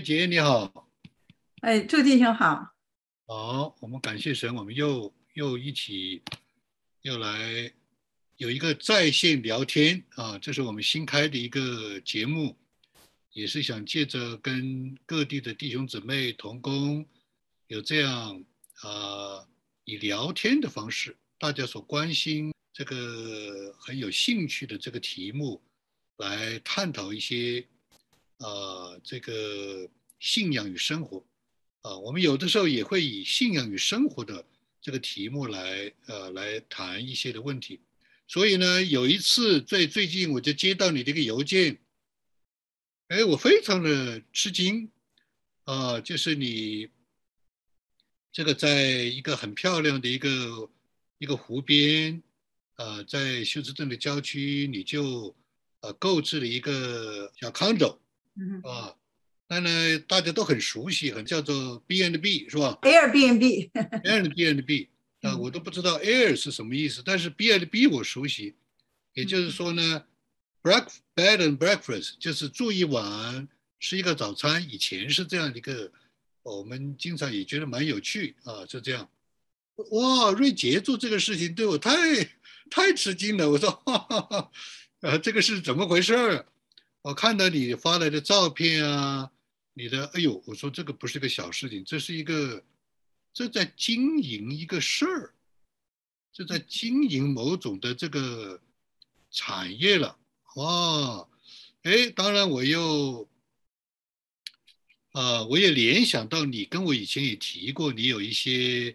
[0.00, 0.88] 瑞杰你好，
[1.60, 2.74] 哎，祝弟兄好。
[3.26, 6.22] 好，我们感谢神，我们又又一起
[7.02, 7.70] 又来
[8.38, 12.56] 有一个在线聊天啊，这是我们新开的一个节目，
[13.34, 17.06] 也是想借着跟各地的弟兄姊妹同工
[17.66, 18.42] 有这样
[18.80, 19.46] 啊
[19.84, 25.60] 以聊天的方式，大家所关心这个很有兴趣的这个题目
[26.16, 27.62] 来探讨一些
[28.38, 29.86] 啊这个
[30.20, 31.24] 信仰与生活。
[31.82, 34.44] 啊，我们有的时候也会以信仰与生活的
[34.82, 37.80] 这个题目来，呃，来谈一些的问题。
[38.28, 41.78] 所以呢，有一次最最近我就接到你这个邮件，
[43.08, 44.90] 哎，我非常的吃惊，
[45.64, 46.90] 啊，就是你
[48.30, 50.70] 这个在一个很漂亮的一个
[51.16, 52.22] 一个湖边，
[52.74, 55.34] 啊，在休斯顿的郊区，你就
[55.80, 57.96] 呃购置了一个小 condo，
[58.64, 58.94] 啊。
[59.52, 64.86] 那呢，大家都很熟悉，很叫做 B and B 是吧？Airbnb，Airbnb
[65.22, 68.54] 啊，我都不知道 Air 是什么意思，但是 B and B 我熟悉，
[69.12, 70.04] 也就是说呢
[70.62, 73.48] ，breakfast bed and breakfast 就是住一晚，
[73.80, 74.64] 吃一个早餐。
[74.70, 75.90] 以前是这样的一个，
[76.44, 79.10] 我们经常也觉得蛮有趣啊，就这样。
[79.90, 81.90] 哇，瑞杰做这个事情对我太
[82.70, 84.50] 太吃惊了，我说，哈哈哈，
[85.00, 86.44] 呃，这个是怎么回事？
[87.02, 89.28] 我看到你发来的照片啊。
[89.72, 92.62] 你的哎呦，我说这个不是个小事情，这是一个，
[93.32, 95.34] 这在经营一个事儿，
[96.32, 98.60] 这在经营某种的这个
[99.30, 100.18] 产业了，
[100.56, 101.28] 哇，
[101.82, 103.28] 哎，当然我又，
[105.12, 108.94] 啊，我也联想到你跟我以前也提过，你有一些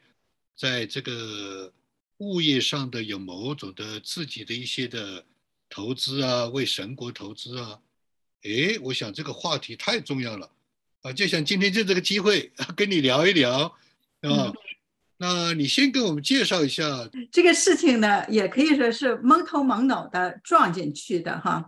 [0.56, 1.74] 在这个
[2.18, 5.26] 物业上的有某种的自己的一些的
[5.70, 7.82] 投资啊，为神国投资啊，
[8.44, 10.52] 哎，我想这个话题太重要了。
[11.06, 13.72] 啊，就想今天就这个机会跟你聊一聊，
[14.22, 14.52] 啊，
[15.18, 16.84] 那你先给我们介绍一下
[17.32, 21.64] 这个事情呢，也可以说是蒙头蒙脑的撞进去的哈，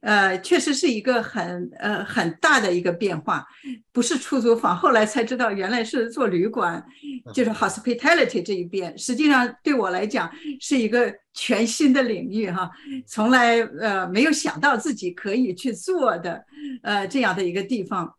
[0.00, 3.46] 呃，确实是一个很呃很大的一个变化，
[3.92, 6.82] 不是出租房，后来才知道原来是做旅馆，
[7.34, 10.32] 就是 hospitality 这一边，实际上对我来讲
[10.62, 12.70] 是一个全新的领域哈，
[13.06, 16.42] 从来呃没有想到自己可以去做的
[16.82, 18.14] 呃这样的一个地方。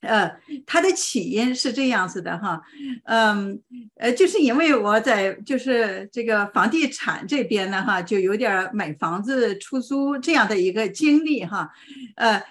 [0.00, 0.30] 呃，
[0.66, 2.60] 它的起因是这样子的哈，
[3.04, 3.60] 嗯，
[3.96, 11.70] 呃，就是因为我在就是这个房地产这边呢哈，就有点买房子出租这样的一个经历哈，
[12.16, 12.42] 呃，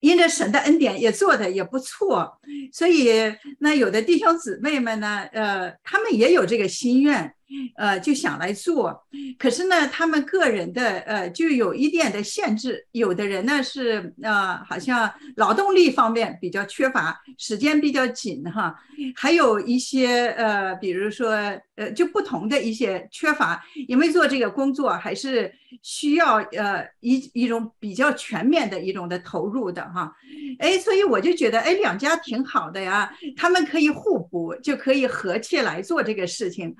[0.00, 2.38] 因着神的恩典也做的也不错，
[2.72, 7.34] 所以那有的弟兄姊妹们呢，呃，他们也有这个心愿。
[7.76, 9.06] 呃，就想来做，
[9.38, 12.86] 可是呢，他们个人的呃，就有一点的限制。
[12.92, 18.74] 有的人呢是呃，好像劳动力方面比较缺乏，时间比较紧哈。
[19.16, 21.30] 还有一些呃，比如说
[21.76, 30.12] 呃，就不同的一些缺乏，因为做这个工作还是需要呃一一种比较全面的一种的投入的哈。
[30.60, 36.74] 哎，所以我就觉得哎，两家挺好的呀，他们可以互补，就可以合起来做这个事情。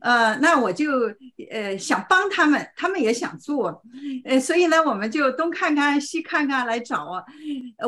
[0.00, 0.90] 呃，那我就
[1.50, 3.82] 呃想帮他们，他们也想做，
[4.24, 7.22] 呃，所以呢，我们就东看看西看看来找啊。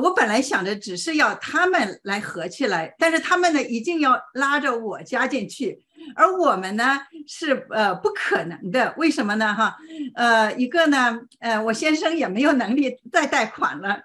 [0.02, 5.80] 我本来想着只是要他们来合起来，但是他们呢一定要拉着我加进去，
[6.14, 8.94] 而我们呢是呃不可能的。
[8.96, 9.54] 为什么呢？
[9.54, 9.76] 哈，
[10.14, 14.00] 呃，一个呢，呃，我先生也没有能力再贷款了，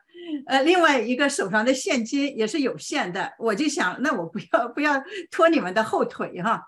[0.47, 6.61] 呃，另外一个手上的现金也是有限的，我就想，那我不要不要拖你们的后腿哈。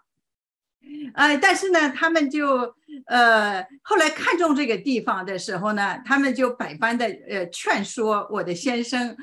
[1.14, 2.76] 呃，但是呢，他们就
[3.08, 9.16] 呃后来看中这个地方的时候呢，他们就百般的呃劝说我的先生。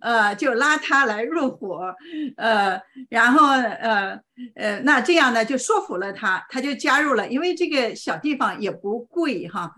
[0.00, 1.94] 呃，就拉他来入伙，
[2.36, 2.78] 呃，
[3.08, 4.18] 然后呃
[4.54, 9.72] 呃，那这样呢就说服了他，他就加入了，因为这个小地方也不贵哈，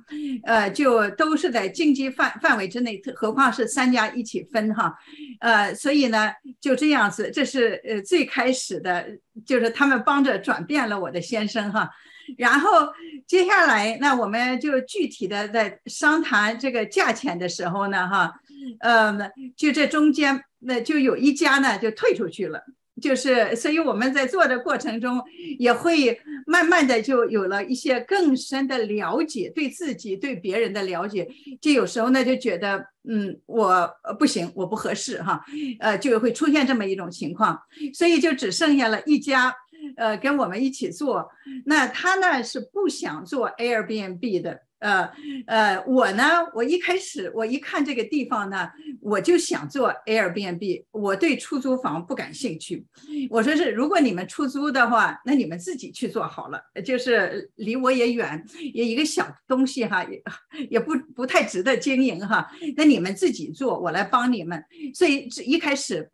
[0.44, 4.92] 呃，就都是在经济范范围之内，何况是三家一起分哈，
[5.40, 9.06] 呃，所以呢就这样子，这是呃最开始的，
[9.46, 11.90] 就是他们帮着转变了我的先生哈，
[12.36, 12.88] 然后
[13.26, 18.34] 接下来那我们就具体的在商谈这个价钱的时候呢哈。
[18.80, 19.16] 呃，
[19.56, 22.60] 就这中间，那就有一家呢就退出去了，
[23.00, 25.22] 就是所以我们在做的过程中，
[25.58, 31.28] 也会慢慢的就有了一些更深的了解，对自己对别人的了解，
[31.60, 33.88] 就有时候呢就觉得，嗯，我
[34.18, 35.40] 不行，我不合适哈，
[35.78, 37.58] 呃，就会出现这么一种情况，
[37.94, 39.54] 所以就只剩下了一家，
[39.96, 41.30] 呃，跟我们一起做，
[41.66, 44.62] 那他呢是不想做 Airbnb 的。
[44.78, 45.10] 呃
[45.46, 48.68] 呃，我呢，我一开始我一看这个地方呢，
[49.00, 52.86] 我就想做 Airbnb，我对出租房不感兴趣。
[53.28, 60.22] 我说是，如果你们出租的话，那你们自己去做好了，就是离我也远，也一个小东西哈，也
[60.70, 62.48] 也不不太值得经营哈。
[62.76, 64.62] 那你们自己做，我来帮你们。
[64.94, 66.08] 所以一开始，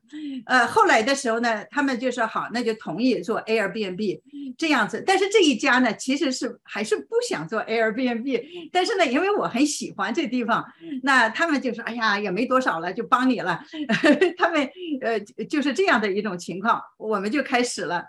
[0.47, 4.21] 呃，后来的时候呢，他们就说好，那就同意做 Airbnb
[4.57, 5.03] 这样子。
[5.07, 8.54] 但是这一家呢，其实是还是不想做 Airbnb。
[8.73, 10.65] 但是呢，因为我很喜欢这地方，
[11.03, 13.61] 那他们就说：“哎呀，也没多少了，就帮你了。
[14.39, 14.69] ”他们
[15.01, 18.05] 呃就是这样的一种情况，我们就开始了。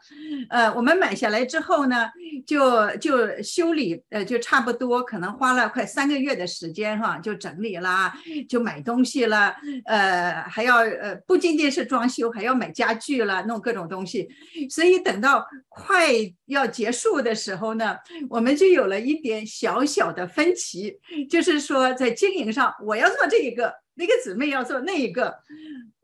[0.50, 2.10] 呃，我们买下来之后呢，
[2.46, 8.14] 就就修理，呃，就差不多可能花了快三个月的时间哈，就整理啦，
[8.48, 9.56] 就买东西了，
[9.86, 14.30] 呃，还要呃不仅仅是装修，还要买家具了，弄各种东西。
[14.70, 16.10] 所以等到快
[16.46, 17.98] 要结束的时候呢，
[18.30, 20.28] 我们就有了一点小小的。
[20.36, 21.00] 分歧
[21.30, 25.34] 就是说，在经营上，我要做这一个，那个姊妹要做那一个，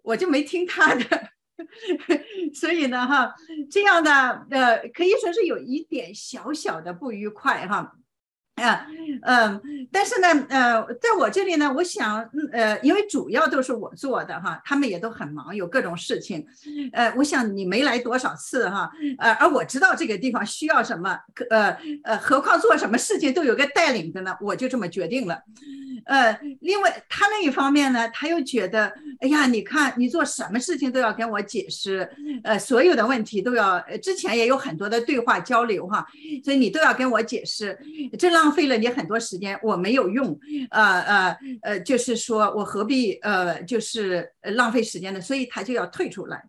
[0.02, 1.04] 我就没听她的，
[2.56, 3.36] 所以呢，哈，
[3.70, 7.98] 这样呢呃，可以说是有一点小小的不愉快，哈。
[8.62, 9.62] 嗯，嗯，
[9.92, 16.46] 但是呢，呃，在我这里呢，我想，呃，因为主要都是我做的哈，他们也都很忙，有各种事情，
[16.94, 21.18] 呃，我想你没来多少次哈，呃，而我知道这个地方需要什么，
[21.50, 25.40] 呃，呃，何况做什么事情都有个带领的呢，我就这么决定了。
[26.06, 32.10] 呃，另外他那一方面呢，他又觉得，哎呀，你看你做什么事情都要跟我解释，
[32.44, 36.04] 呃，所有的问题都要，之前也有很多的对话交流哈，
[36.44, 37.78] 所以你都要跟我解释，
[38.18, 40.38] 这让浪费了你很多时间，我没有用，
[40.72, 45.22] 呃呃呃，就是说我何必呃就是浪费时间呢？
[45.22, 46.44] 所以他就要退出来。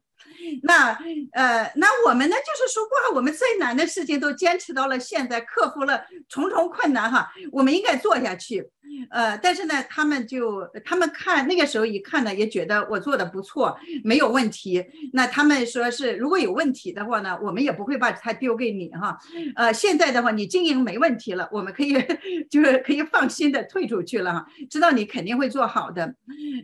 [0.62, 0.98] 那
[1.32, 8.68] 呃，那我们呢，就是说哇，我们最难的事情都坚持到了现在，克服了重重困难哈，我们应该做下去。
[9.10, 14.84] 呃，但是呢，他们就他们看那个时候一看呢，也觉得我做的不错，没有问题。
[15.14, 19.16] 那他们说是如果有问题的话呢，我们也不会把它丢给你哈。
[19.56, 21.94] 呃，现在的话你经营没问题了，我们可以
[22.50, 26.14] 就是可以放心的退出去了哈，知道你肯定会做好的。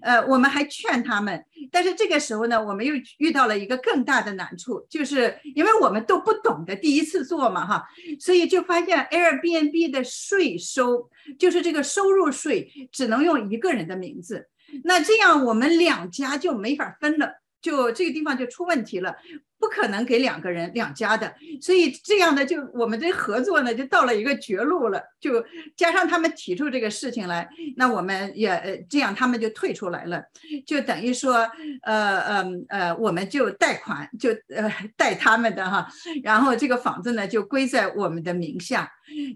[0.02, 1.42] 呃，我们还劝他们，
[1.72, 7.84] 但是这个时候呢，我们又遇到了一个更大的难处，就是因为我们都不懂得第一次做嘛哈，
[8.20, 12.28] 所以就发现 Airbnb 的税收就是这个收入。
[12.28, 14.48] 税只能用一个人的名字，
[14.84, 19.16] 那这样我们两家就没法分了，就这个地方就出问题了。
[19.58, 25.02] 不可能给两个人两家的，所以这样的就我们这合作呢就到了一个绝路了。
[25.20, 25.44] 就
[25.76, 30.22] 加上他们提出这个事情来，那我们也呃这样他们就退出来了，
[30.64, 31.34] 就等于说
[31.82, 35.88] 呃呃呃我们就贷款就呃贷他们的哈，
[36.22, 38.88] 然后这个房子呢就归在我们的名下。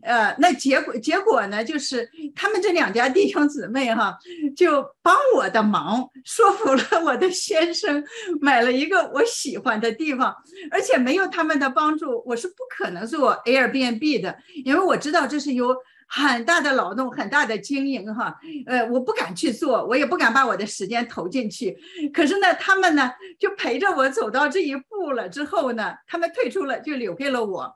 [0.03, 4.15] 呃，那结果结果呢就是他们这两家弟兄姊妹哈
[4.55, 8.05] 就帮我的忙，说服了我的先生
[8.41, 10.12] 买了一个我喜欢的地。
[10.15, 10.35] 方，
[10.71, 15.77] 而且没有他们的帮助，我是不可能做 Airbnb 的，因为我知道这是有
[16.07, 18.39] 很大的劳动、很大的经营哈。
[18.67, 21.77] 呃，我不敢去做，我也不敢把我的时间投进去。
[22.13, 27.75] 可是呢，他们呢就陪着我走到这一步了之后呢，他们退出了，就留给了我。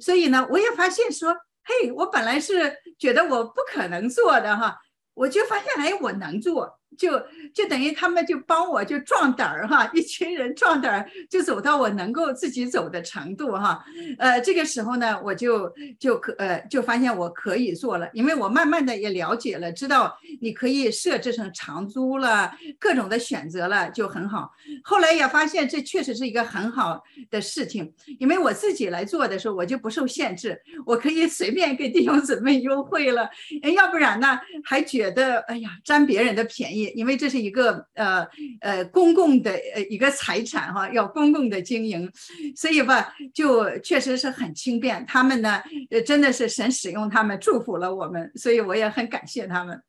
[0.00, 4.76] 所以呢，我也发现说，嘿，我本来是觉得我不可能做的哈，
[5.14, 6.78] 我就发现哎，我能做。
[6.96, 7.22] 就
[7.54, 13.84] 就等于他们就帮我就壮胆儿哈，一群人壮胆儿就走到我能够自己走的程度哈，
[14.18, 24.50] 呃，这个时候呢，我就就可呃就发现我可以做了，因为我慢慢的也了解了，知道你可以设置成长租了，各种的选择了就很好。
[24.82, 33.28] 后来也发现这确实是一个很好的事情，因为我自己来做的时候，我就不受限制，我可以随便给弟兄姊妹优惠了，
[33.76, 36.77] 要不然呢还觉得哎呀占别人的便宜。
[36.94, 38.26] 因为这是一个呃
[38.60, 42.10] 呃公共的呃一个财产哈，要公共的经营，
[42.56, 45.04] 所以吧，就确实是很轻便。
[45.06, 49.82] 他们呢，呃，真的是神使用他们，祝福了我们，所以我也很感谢他们。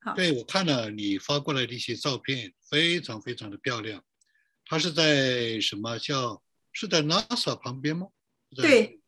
[0.00, 4.02] 好，对我看了你发过来的一些照片，非常非常的漂亮。
[4.64, 8.06] 它是在什么叫是在 NASA 旁边吗？
[8.54, 9.00] 对，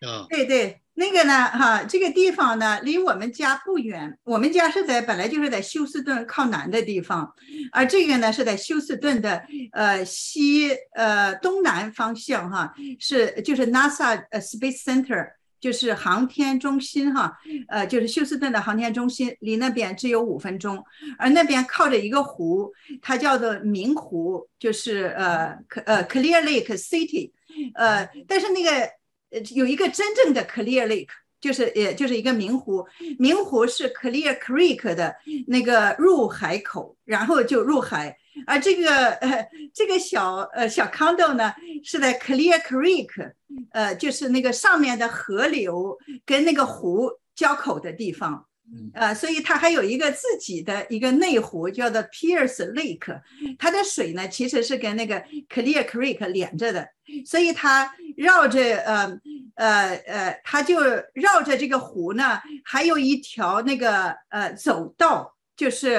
[0.00, 0.80] 啊，对对。
[0.98, 4.18] 那个呢，哈，这个地方呢离我们家不远。
[4.24, 7.32] 我们家是在本来就是在休斯顿靠南的地方，
[7.70, 9.40] 而这个呢是在休斯顿的
[9.70, 15.24] 呃西呃东南方向，哈，是就是 NASA 呃 Space Center
[15.60, 17.32] 就是航天中心，哈，
[17.68, 20.84] 呃就是休斯顿的航天中心，离那边只有五分钟。
[21.16, 27.30] 而那边靠着一个湖，它叫做明湖，就是呃呃 Clear Lake City，
[27.74, 28.97] 呃，但是那个。
[29.30, 31.08] 呃，有一个真正的 Clear Lake，
[31.40, 32.86] 就是呃就是一个明湖，
[33.18, 35.14] 明湖是 Clear Creek 的
[35.46, 38.16] 那个入海口，然后就入海。
[38.46, 41.52] 而这个呃这个小呃小 condo 呢
[41.84, 43.32] 是在 Clear Creek，
[43.72, 48.47] 呃就是那个上面的河流跟那个湖交口的地方。
[48.92, 53.20] 呃，所以它还有一个自己的一个内湖，叫做 Pierce Lake，
[53.58, 56.88] 它的水呢其实是跟那个 Clear Creek 连着的，
[57.24, 59.20] 所以它绕着呃
[59.54, 60.80] 呃呃，它就
[61.14, 65.34] 绕着这个湖呢，还有一条那个呃走道。
[65.58, 65.96] 就是，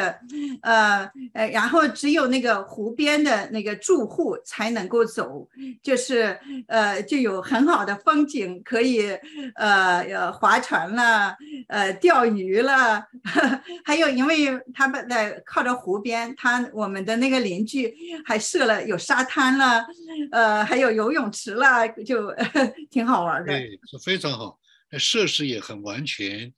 [0.61, 5.49] 呃呃，然后只有那个湖边的那个住户才能够走，
[5.83, 9.09] 就是呃，就有很好的风景，可以
[9.55, 11.35] 呃呃划船啦，
[11.67, 13.05] 呃钓鱼啦，
[13.83, 17.93] 还有因为他们在靠着湖边，他我们的那个邻居
[18.25, 19.85] 还设了有沙滩了，
[20.31, 22.33] 呃还有游泳池了，就
[22.89, 23.47] 挺好玩的。
[23.51, 24.57] 对，是非常好，
[24.97, 26.53] 设施也很完全。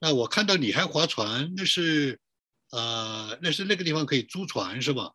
[0.00, 2.18] 那我看到你还划船，那是。
[2.72, 5.12] 呃，那是那个地方可以租船是吧？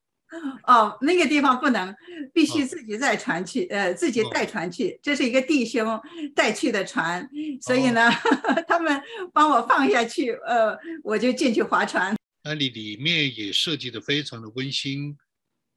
[0.65, 1.93] 哦，那个地方不能，
[2.33, 4.97] 必须自己带船去，呃，自己带船去。
[5.03, 5.99] 这是一个弟兄
[6.33, 7.29] 带去的船，
[7.61, 8.09] 所以呢，
[8.65, 9.01] 他们
[9.33, 12.15] 帮我放下去，呃，我就进去划船。
[12.43, 15.17] 那里里面也设计的非常的温馨，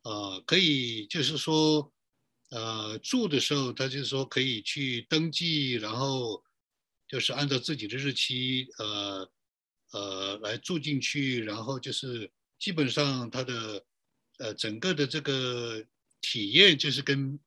[0.05, 1.93] 呃，可以就是说，
[2.51, 6.41] 呃，住的时候他就是说可以去登记，然后
[7.09, 9.29] 就是按照自己的日期，呃。
[9.95, 13.85] 呃，来住进去，然后就是基本上它的
[14.39, 15.85] 呃整个的这个
[16.21, 17.39] 体验就是跟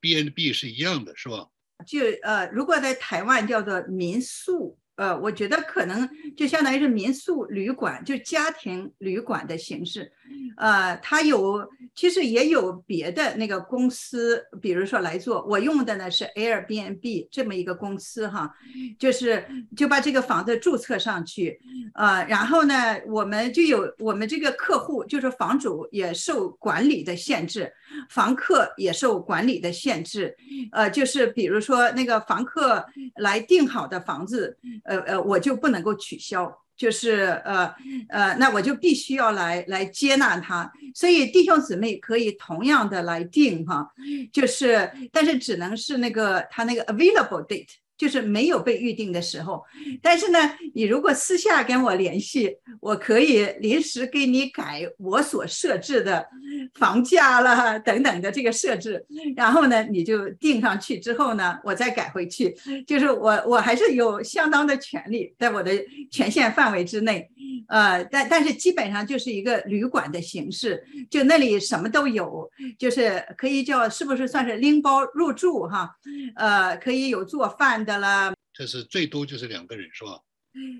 [0.00, 1.48] B N B 是一样的，是吧？
[1.86, 4.78] 就呃，如果在台湾叫做民宿。
[4.96, 10.12] 呃，我觉得可能就相当于是民宿旅馆，就家庭旅馆的形式。
[10.56, 15.44] 呃，它有其实也有别的那个公司，比如说来做。
[15.46, 18.52] 我用的呢是 Airbnb 这么一个公司哈，
[18.98, 19.44] 就是
[19.76, 21.60] 就把这个房子注册上去，
[21.94, 22.74] 呃，然后呢，
[23.06, 27.72] 我们就有我们这个客户，就是房主也受管理的限制，
[28.08, 30.36] 房客也受管理的限制。
[30.72, 32.84] 呃，就是比如说那个房客
[33.16, 34.56] 来订好的房子。
[34.84, 37.74] 呃呃，我就不能够取消，就是呃
[38.08, 40.70] 呃，那我就必须要来来接纳他。
[40.94, 43.88] 所以弟兄姊妹可以同样的来定哈，
[44.32, 47.68] 就是但是只能是那个他那个 available date。
[47.96, 49.64] 就是没有被预定的时候，
[50.02, 50.38] 但是呢，
[50.74, 56.26] 你如果私下跟我联系，我可以临时给你改我所设置的
[56.74, 62.52] 房价了等等的这个设置，然后呢，你就定上去之后呢，我再改回去，
[62.84, 65.70] 就是我我还是有相当的权利在我的
[66.10, 67.30] 权限范围之内，
[67.68, 75.94] 呃，但但是基本上就是一个旅馆的形式，就那里什么都有，就是可以叫是不是算是拎包入住哈，
[76.34, 77.83] 呃，可以有做饭。
[77.84, 80.20] 的了，这是最多就是两个人是吧？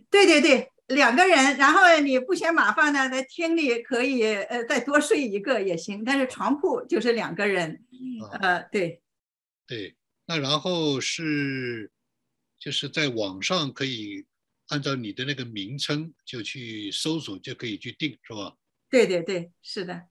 [0.09, 7.85] 对对对，两个人，然后你不嫌麻烦呢，在厅里可以呃再多睡一个也行，但是床铺就是两个人，
[8.41, 9.03] 呃对，
[9.67, 9.97] 对，
[10.27, 11.91] 那然后是
[12.59, 14.25] 就是在网上可以
[14.69, 18.55] 按照你的那个名称就去搜索就可以去订是吧？
[18.89, 20.03] 对对对，是的，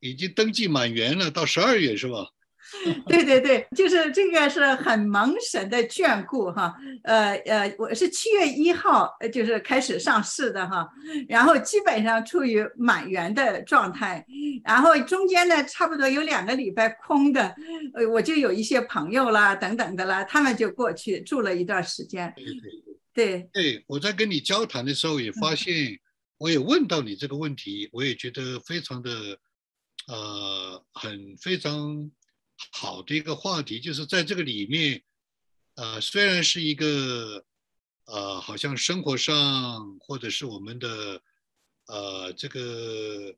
[0.00, 2.30] 已经登记满员了，到十二月是吧？
[3.06, 10.88] 对对对，就是这个是很蒙神的眷顾哈，呃呃，我是七月一号就是开始上市的哈，
[11.28, 14.26] 然后基本上处于满员的状态，
[14.64, 17.54] 然后中间呢差不多有两个礼拜空的，
[17.94, 22.32] 呃，我就有一些朋友啦等等的啦，他们就过去住了一段时间。
[22.34, 22.60] 对对
[23.14, 25.98] 对，对我在跟你交谈的时候也发现，
[26.38, 29.10] 我也问到你这个问题，我也觉得非常的，
[30.08, 32.10] 呃，很非常。
[32.72, 35.02] 好的一个话题，就是在这个里面，
[35.74, 37.44] 呃，虽然是一个，
[38.04, 41.22] 呃，好像生活上或者是我们的，
[41.86, 43.36] 呃，这个，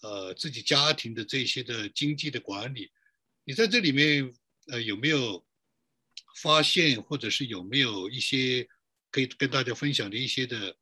[0.00, 2.90] 呃，自己家庭的这些的经济的管理，
[3.44, 4.32] 你在这里面，
[4.68, 5.44] 呃，有没有
[6.42, 8.66] 发现，或者是有没有一些
[9.10, 10.76] 可以跟大家分享的一些的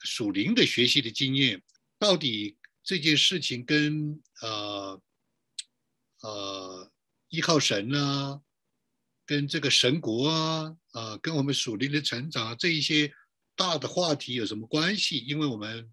[0.00, 1.62] 属灵的学习的经验？
[1.98, 5.00] 到底这件事情跟呃？
[6.22, 6.90] 呃，
[7.28, 8.40] 依靠神啊，
[9.24, 13.12] 跟这个神国啊，啊，跟我们属灵的成长啊这一些
[13.54, 15.18] 大的话题有什么关系？
[15.18, 15.92] 因为我们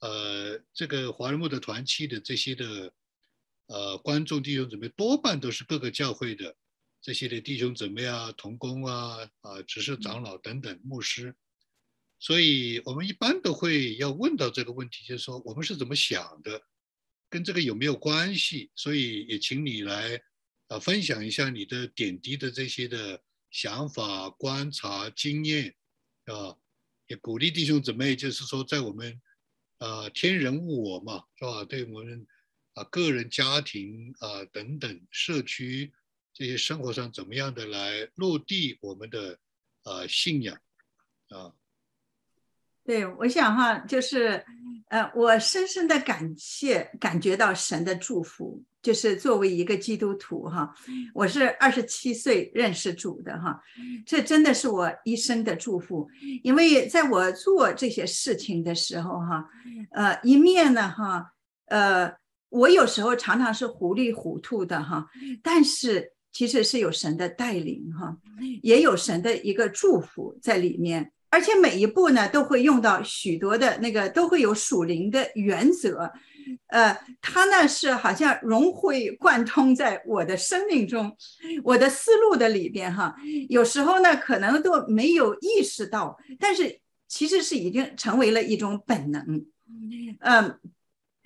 [0.00, 2.92] 呃，这个华人牧的团契的这些的
[3.66, 6.56] 呃观众弟兄姊妹，多半都是各个教会的
[7.02, 11.36] 这些的弟兄姊妹啊、同工啊、啊执事长老等等牧师，
[12.18, 16.62] 所以我们一般都会要问到这个问题，就是说我们是怎么想的？
[17.30, 18.70] 跟这个有没有关系？
[18.74, 20.20] 所以也请你来，
[20.66, 25.74] 呃，分享一下你的点滴的这些的想法、观察、经验，
[26.24, 26.56] 啊，
[27.06, 29.20] 也鼓励弟兄姊妹，就是说在我们
[29.78, 31.64] 啊天人物我嘛，是吧？
[31.64, 32.26] 对我们
[32.74, 35.92] 啊个人、家庭啊等等社区
[36.32, 39.38] 这些生活上怎么样的来落地我们的
[39.84, 40.60] 啊信仰
[41.28, 41.54] 啊。
[42.82, 44.44] 对，我想哈，就是，
[44.90, 48.62] 呃，我深深的感谢，感觉到神的祝福。
[48.82, 50.74] 就是作为一个基督徒哈，
[51.12, 53.60] 我是二十七岁认识主的哈，
[54.06, 56.08] 这真的是我一生的祝福。
[56.42, 59.44] 因为在我做这些事情的时候哈，
[59.90, 61.30] 呃，一面呢哈，
[61.66, 62.10] 呃，
[62.48, 65.06] 我有时候常常是糊里糊涂的哈，
[65.42, 68.16] 但是其实是有神的带领哈，
[68.62, 71.12] 也有神的一个祝福在里面。
[71.30, 76.10] 而且每一步呢，都会用到许多的那个，都会有属灵的原则，
[76.66, 81.16] 呃，它呢是好像融会贯通在我的生命中，
[81.62, 83.14] 我的思路的里边哈。
[83.48, 89.22] 有时候呢，可能都没有意识到，但是其实是已经成为了一种本能。
[90.18, 90.58] 嗯，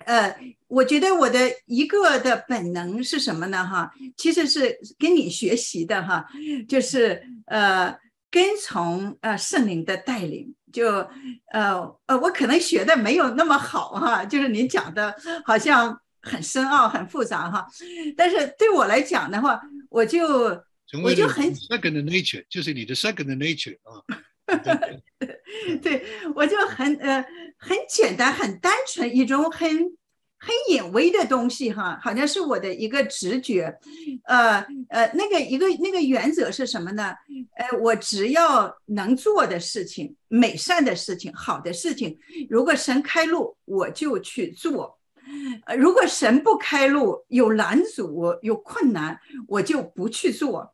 [0.05, 3.65] 呃，我觉得我的一个的本能是什么呢？
[3.65, 6.27] 哈，其实是跟你学习的哈，
[6.69, 7.97] 就是呃。
[8.31, 10.87] 跟从呃圣灵的带领，就
[11.51, 15.15] 呃呃，我可能学的没有那么好哈，就是您讲的
[15.45, 17.65] 好像很深奥、很复杂哈，
[18.17, 20.27] 但是对我来讲的话，我就
[21.03, 24.03] 我就很 second nature，就是你的 second nature 啊，
[25.81, 26.05] 对，
[26.35, 27.25] 我就很呃
[27.57, 29.95] 很简单、很单纯一种很。
[30.45, 33.75] 很隐微的东西哈，好像是我的一个直觉，
[34.25, 37.15] 呃呃，那个一个那个原则是什么呢？
[37.57, 42.15] 呃，我只要能做的事情、美善的事情、好的事情，
[42.47, 44.95] 如果神开路，我就去做；
[45.65, 50.71] 呃，如果神不开路，有拦阻、有困难，我就不去做。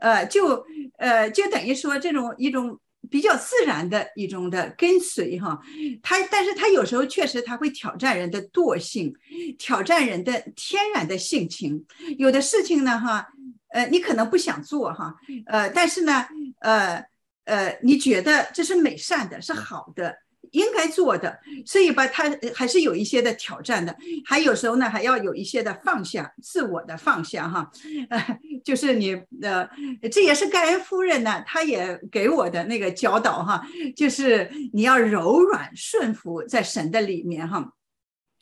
[0.00, 0.64] 呃，就
[0.96, 2.80] 呃，就等于说这种一种。
[3.08, 5.58] 比较自然的一种的跟随哈，
[6.02, 9.14] 他但是他有时候确实他会挑战人的惰性，
[9.58, 11.86] 挑战人的天然的性情。
[12.18, 13.28] 有的事情呢哈，
[13.68, 15.14] 呃，你可能不想做哈，
[15.46, 16.26] 呃，但是呢，
[16.60, 17.04] 呃
[17.44, 20.16] 呃，你觉得这是美善的，是好的。
[20.52, 27.70] 应该做的，所以吧，他还是有一些的挑战的，还有时候呢，还要有一些的放下，自我的放下哈，
[28.08, 29.68] 呃， 就是你呃，
[30.10, 33.62] 这也是盖恩夫人呢，她也给我的那个教导哈，
[33.96, 37.72] 就是你要柔软顺服在神的里面哈，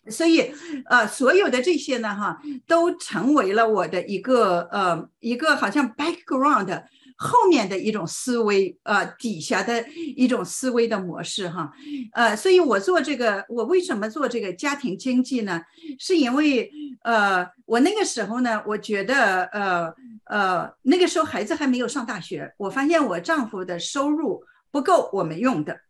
[0.08, 0.52] 所以
[0.86, 6.84] 呃，所有的这些呢哈，都成为了我的一个呃一个好像 background。
[7.20, 11.72] 后面的一种思维，呃，底下的一种思维的模式，哈，
[12.12, 15.60] 呃，所以我做这个，我为什么做这个家庭经济呢？
[15.98, 16.70] 是因为，
[17.02, 19.92] 呃，我那个时候呢，我觉得，呃，
[20.26, 25.80] 呃，那个时候孩子还没有上大学，我发现我丈夫的收入不够我们用的，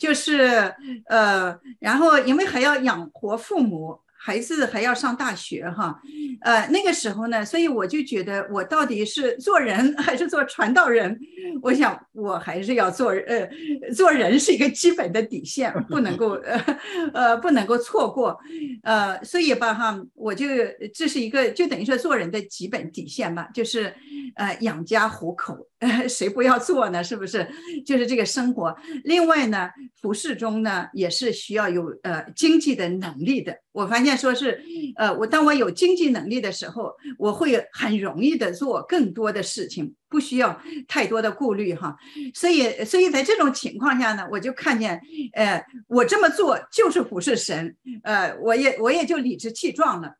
[0.00, 0.74] 就是，
[1.06, 4.00] 呃，然后因为还要养活父母。
[4.18, 6.00] 孩子还要上大学哈，
[6.40, 11.18] 呃，那个时候呢，所以我就觉得我到底是做人还是做传道人？
[11.62, 13.48] 我想我还是要做，呃，
[13.94, 16.78] 做人是一个基本的底线，不能够， 呃，
[17.14, 18.38] 呃，不能够错过，
[18.82, 20.46] 呃，所以吧哈，我就
[20.92, 23.94] 这是一个就等于说做人的基本底线吧，就是
[24.34, 25.66] 呃养家糊口。
[26.08, 27.04] 谁不要做呢？
[27.04, 27.46] 是不是？
[27.84, 28.74] 就是这个生活。
[29.04, 29.68] 另外呢，
[30.00, 33.56] 服饰中呢也是需要有呃经济的能力的。
[33.72, 34.62] 我发现说是，
[34.96, 41.96] 呃，我当我有经济能力的时候，我会很容易的做更多的事情，不需要太多的顾虑哈。
[42.34, 45.00] 所以，所以在这种情况下呢，我就看见，
[45.32, 50.12] 呃，我这么做就是服侍神，呃，我也我也就理直气壮了。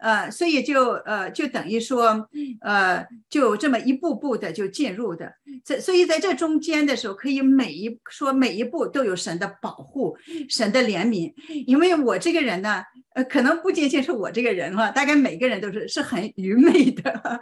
[0.00, 2.28] 呃，所以就呃，就等于说，
[2.60, 5.32] 呃，就这么一步步的就进入的，
[5.64, 10.16] 这所以在这中间的时候，可以每一说每一步都有神的保护，
[10.48, 11.32] 神的怜悯，
[11.66, 12.82] 因为我这个人呢。
[13.14, 17.40] 呃，可能不仅仅是我这个人哈，大概每个人都是是很愚昧的，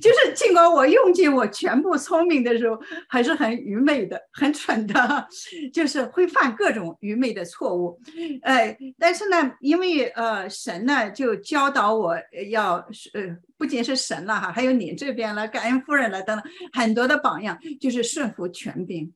[0.00, 5.26] 就是尽管我用尽我全部聪明的时候，还是很愚昧的，很蠢的，
[5.72, 8.00] 就是会犯各种愚昧的错误。
[8.42, 12.16] 呃，但是呢，因为呃神呢就教导我
[12.50, 12.74] 要
[13.14, 19.12] 呃不仅是神了哈，还有你这边了，感恩夫人了等等很多的榜样，就是顺服权柄。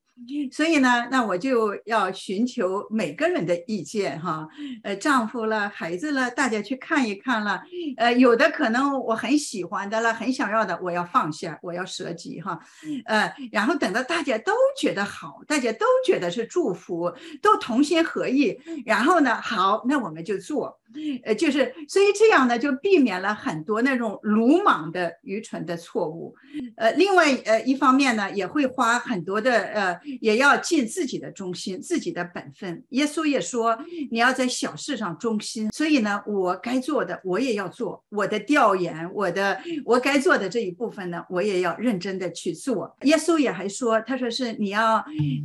[0.53, 4.49] 所以呢，那我就要寻求每个人的意见哈，
[4.83, 7.63] 呃，丈夫了，孩子了，大家去看一看了，
[7.97, 12.59] 呃，有的可能我很喜欢的了，很想要的，我要放下，我要舍己哈，
[13.07, 20.79] 呃，然后等到大家都觉得好，大家都觉得是祝福，都同心合意，然后呢，好，那我们就做。
[21.25, 26.35] 呃，就是，所以这样呢，就避免了很多那种鲁莽的、愚蠢的错误。
[26.77, 32.83] 呃，另外，呃，一方面呢，也会花很多的，呃，也要尽自己的忠心，自己的本分。
[32.91, 33.79] 耶稣也说，
[34.11, 35.71] 你要在小事上忠心。
[35.71, 42.97] 所以呢，我该做的我也要做，我的调研，我的我该做的这一部分呢，我也要认真的去做。
[43.03, 44.97] 耶稣也还说，他说是你要，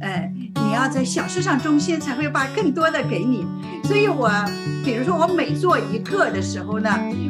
[0.02, 3.46] 呃，你要在小事上忠心，才会把更多的给你。
[3.84, 4.30] 所以我，
[4.86, 6.90] 比如说我每做一个的时候呢，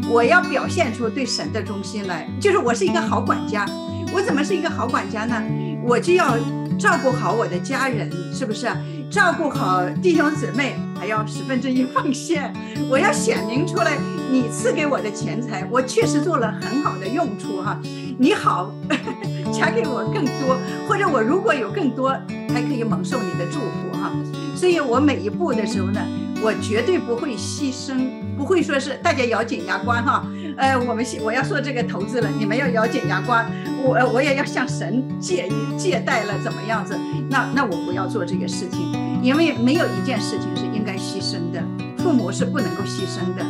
[0.10, 3.66] 我要表现出对神的忠心来，就是我是一个好管家。
[4.14, 5.42] 我怎么是一个好管家呢？
[5.84, 6.38] 我就要
[6.78, 8.68] 照顾好我的家人，是不是？
[9.10, 12.54] 照顾好弟兄姊妹，还要十分之一奉献。
[12.90, 13.98] 我要显明出来，
[14.32, 17.80] 你赐给我的钱财，我确实做了很好的用处哈。
[18.18, 18.72] 你好，
[19.52, 22.10] 加给我更多，或者我如果有更多，
[22.54, 24.12] 还可以蒙受你的祝福哈。
[24.56, 26.00] 所以我每一步的时候呢，
[26.42, 30.26] 我绝对不会牺牲，不会说是大家咬紧牙关哈。
[30.58, 33.50] 呃，我们我要做这个投资了，你们要咬紧牙关，
[33.84, 36.96] 我我也要向神借借贷了，怎么样子？
[37.30, 41.64] 那那我不要做这个事情，因为没有一件事情是应该牺牲的，
[41.98, 43.44] 父母是不能够牺牲的，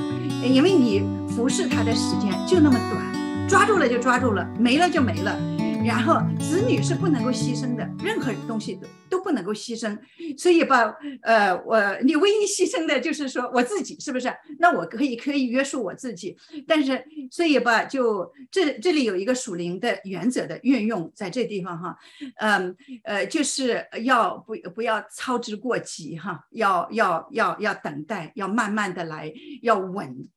[0.48, 1.04] 因为你
[1.36, 3.04] 服侍他的时间就那么短，
[3.48, 5.53] 抓住了就抓住了，没了就没了。
[5.86, 9.98] 然后子女是不能够牺牲的，任何东西都都不能够牺牲，
[10.38, 14.34] 所以吧，呃，我你唯一牺牲的就是说我自己，是不是？
[14.60, 21.98] 那我可以可以约束我自己，但是所以吧，就这这里有一个属灵的原则的运用在这地方哈，
[22.38, 30.28] 嗯呃，就是要不不要操之过急哈，要要要要等待，要慢慢的来，要稳，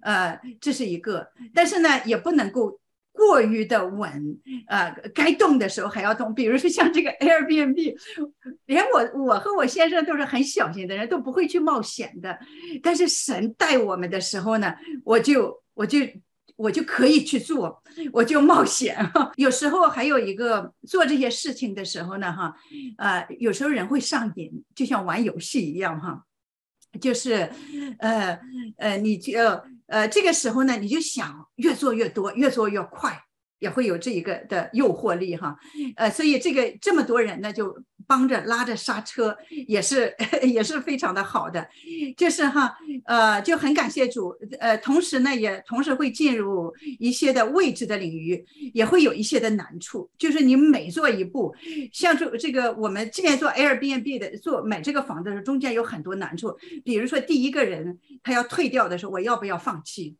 [0.00, 2.80] 呃，这是一个，但是呢，也不能够。
[3.16, 6.34] 过于的稳，呃，该动的时候还要动。
[6.34, 7.94] 比如说像这个 Airbnb，
[8.66, 12.36] 连我我和我先生都是很小心的人，都不会去冒险的。
[12.82, 14.74] 但是神带我们的时候呢，
[15.04, 16.00] 我就我就
[16.56, 17.80] 我就可以去做，
[18.12, 18.96] 我就冒险。
[19.36, 22.52] 有时候还有一个做这些事情的时候呢，哈，
[22.98, 26.24] 呃，有时候人会上瘾，就像玩游戏一样，哈，
[27.00, 27.48] 就是，
[28.00, 28.40] 呃
[28.78, 29.32] 呃，你就。
[29.86, 33.20] 呃，这个时候呢，你就想越做越多，越做越快，
[33.58, 35.56] 也会有这一个的诱惑力哈。
[35.96, 39.36] 呃，所以这个这么多人呢，就帮着拉着刹车，
[39.66, 41.66] 也是 也是非常的好的。
[42.16, 44.36] 就是哈，呃，就很感谢主。
[44.58, 50.10] 呃，同时呢，也同时会进入一些的位置的领域，也会有一些的难处。
[50.18, 51.54] 就是你每做一步，
[51.92, 56.56] 像这这个我们即便做 Airbnb 的，做买这个房子的时候，中间有很多难处。
[56.84, 57.98] 比如说第一个人。
[58.22, 60.16] 他要退掉的时候，我要不要放弃？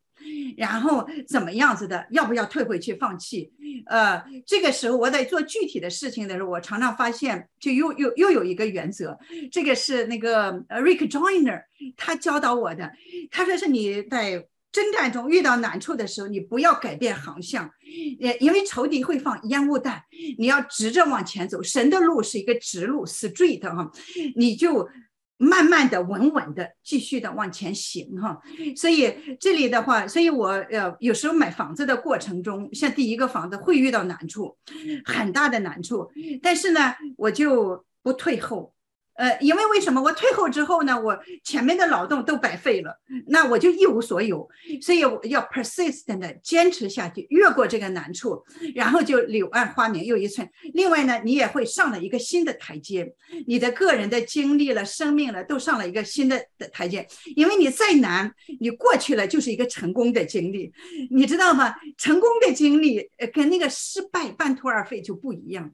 [0.56, 2.06] 然后怎么样子的？
[2.10, 3.52] 要不要退回去放弃？
[3.86, 9.18] 呃，这个时候我在做具体的事情的时候，我常常发现，就又又又有一个原则，
[9.50, 11.62] 这个是那个 Rick Joyner
[11.96, 12.92] 他教导我的。
[13.30, 17.70] 他说是你在征战中遇到难处的时候，你不要改变航向，
[18.18, 20.02] 也因为仇敌会放烟雾弹，
[20.38, 21.62] 你要直着往前走。
[21.62, 23.90] 神的路是一个直路，straight 哈，
[24.36, 24.88] 你就。
[25.36, 28.40] 慢慢的、稳稳的、继续的往前行哈，
[28.76, 34.56] 所以这里的话，所以我呃有时候买房子的过程中，像第一个房子会遇到难处，
[35.04, 36.10] 很大的难处，
[36.42, 38.73] 但是呢，我就不退后。
[39.16, 41.00] 呃，因为为什么我退后之后呢？
[41.00, 42.98] 我前面的劳动都白费了，
[43.28, 44.48] 那我就一无所有。
[44.80, 48.42] 所以我要 persistent 的坚持下去，越过这个难处，
[48.74, 50.48] 然后就柳暗花明又一村。
[50.72, 53.14] 另外呢，你也会上了一个新的台阶，
[53.46, 57.06] 你的个人的经历了、生命了，都上了一个新的的台阶。
[57.36, 60.72] 因为你再难，你过去了就是一个成功的经历，
[61.10, 61.74] 你知道吗？
[61.96, 65.70] 成功的经历呃跟那个失败半途而废就不一样。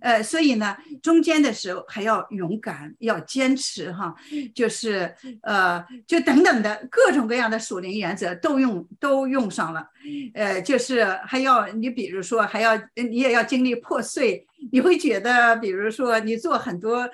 [0.00, 4.14] 呃，所以呢，中间的时候还要勇敢，要坚持哈，
[4.54, 9.86] 就是呃，就等等的各种各样的属灵原则都用都用上了，
[10.34, 17.08] 呃，就是还要你比如说还要你也要经历破碎，你会觉得比如说你做很多，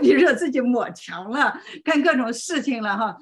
[0.00, 3.16] 比如说自己抹墙了，干各种事情了哈，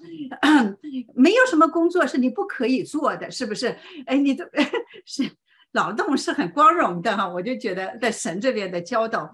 [1.14, 3.76] 没有什么工作是你不可以做的，是不是？
[4.06, 4.44] 哎，你都
[5.06, 5.30] 是。
[5.72, 9.28] 劳动是很光荣的哈，我就觉得在神这边的教导，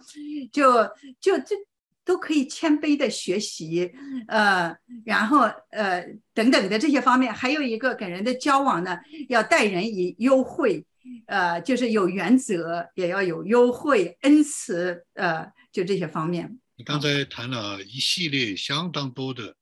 [0.51, 0.73] 就
[1.20, 1.55] 就就
[2.04, 3.92] 都可以谦卑的学习，
[4.28, 10.84] 呃，然后呃等等的这些方面，还有一个跟人的交往呢，要待人以优惠，
[11.26, 16.58] 呃，就是有原则，也要有优惠、恩慈，呃，就这些方面。
[16.76, 19.54] 你刚才谈了一系列相当多的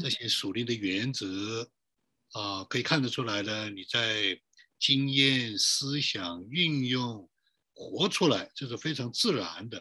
[0.00, 1.68] 这些属灵的原则，
[2.32, 4.38] 啊，可以看得出来呢，你在。
[4.84, 7.30] 经验、思想运用、
[7.72, 9.80] 活出来，这是非常自然的。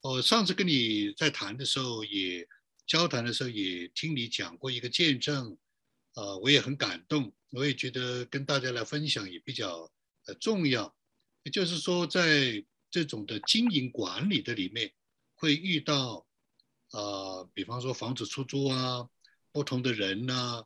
[0.00, 2.46] 我上次跟你在谈的时候，也
[2.86, 5.58] 交谈的时候，也听你讲过一个见证，
[6.14, 9.90] 呃，我也很感动，我也觉得跟大家来分享也比较
[10.26, 10.94] 呃重要。
[11.42, 14.92] 也就是说，在这种的经营管理的里面，
[15.34, 16.26] 会遇到，
[16.92, 19.08] 呃，比方说房子出租啊，
[19.50, 20.64] 不同的人呐，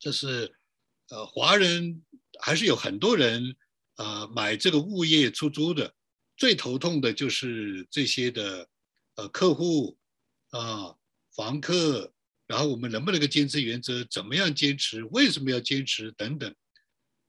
[0.00, 0.52] 这是，
[1.08, 2.02] 呃，华人
[2.40, 3.56] 还是有很多人，
[3.94, 5.94] 呃，买这个物业出租的，
[6.36, 8.68] 最头痛的就是这些的，
[9.16, 9.96] 呃，客户
[10.50, 10.96] 啊，
[11.34, 12.12] 房客，
[12.46, 16.54] 然后我们能不能够坚持原则，怎么样坚持，为什么要坚持等等，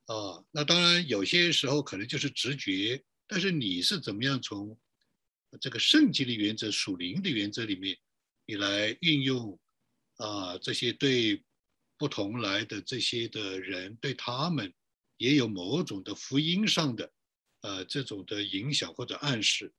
[0.06, 4.78] 啊，那当然有些时候可能就是直觉，但是你是怎么样从？
[5.62, 7.98] 这个圣经的原则、属灵的原则里面，
[8.46, 9.58] 你来运用
[10.18, 11.41] 啊，这些对
[11.98, 14.74] 不同来的这些的人，对他们
[15.15, 17.10] 也有某种的福音上的
[17.65, 19.73] 呃这种的影响或者暗示。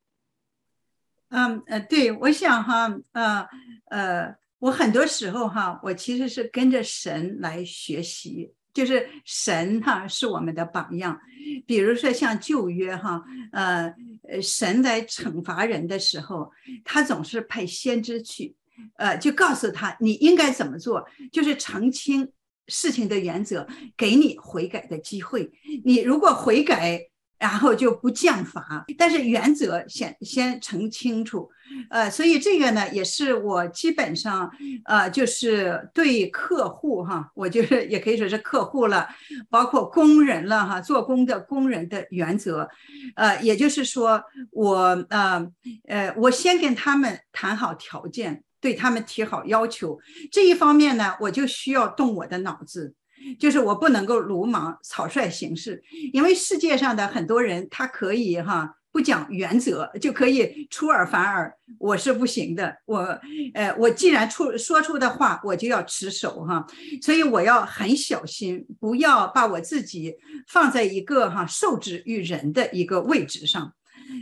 [1.29, 3.49] 嗯呃，对，我想哈，呃
[3.90, 8.53] 呃，我很多时候哈，我其实是跟着神来学习。
[8.77, 11.18] 就是神哈是我们的榜样，
[11.66, 13.94] 比如说像旧约哈，呃
[14.29, 16.53] 呃，神来惩罚人的时候，
[16.85, 18.55] 他总是派先知去，
[18.96, 22.31] 呃，就告诉他你应该怎么做，就是澄清
[22.68, 25.51] 事情的原则，给你悔改的机会。
[25.83, 27.09] 你如果悔改。
[27.38, 31.51] 然后就不降罚，但是原则先先澄清楚，
[31.90, 34.51] 呃，所以这个呢也是我基本上，
[34.87, 39.07] 呃，就是对客户哈，我就是 也可以说是客户了，
[39.51, 42.68] 包括工人了哈，做工的工人的原则，
[43.16, 45.46] 呃，也就是说我呃
[45.88, 49.99] 呃，我先跟他们谈好条件，对他们提好要求，
[50.33, 52.94] 这一方面呢，我就需要动我的脑子。
[53.38, 62.74] 就是我不能够鲁莽草率行事，因为世界上的很多人他可以哈不讲原则就可以出尔反尔，我是不行的。
[62.87, 63.20] 我
[63.52, 66.66] 呃，我既然出说出的话，我就要持守哈，
[67.02, 70.14] 所以我要很小心，不要把我自己
[70.48, 73.74] 放在一个哈受制于人的一个位置上。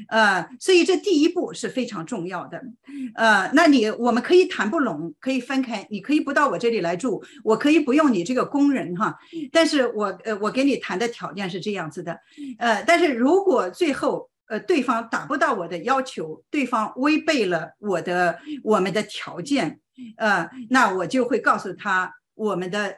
[0.08, 2.60] 呃，所以这第一步是非常重要的。
[3.14, 9.16] 呃，那你我们可以谈不拢，可以分开，你可以不到我这里来住，我可以不用你这个工人哈。
[9.52, 12.18] 但是我呃，我给你谈的条件是这样子的。
[12.58, 19.80] 呃，但是如果最后呃对方达不到我的要求，对方违背了我的我们的条件，
[20.16, 22.94] 呃，那我就会告诉他我们的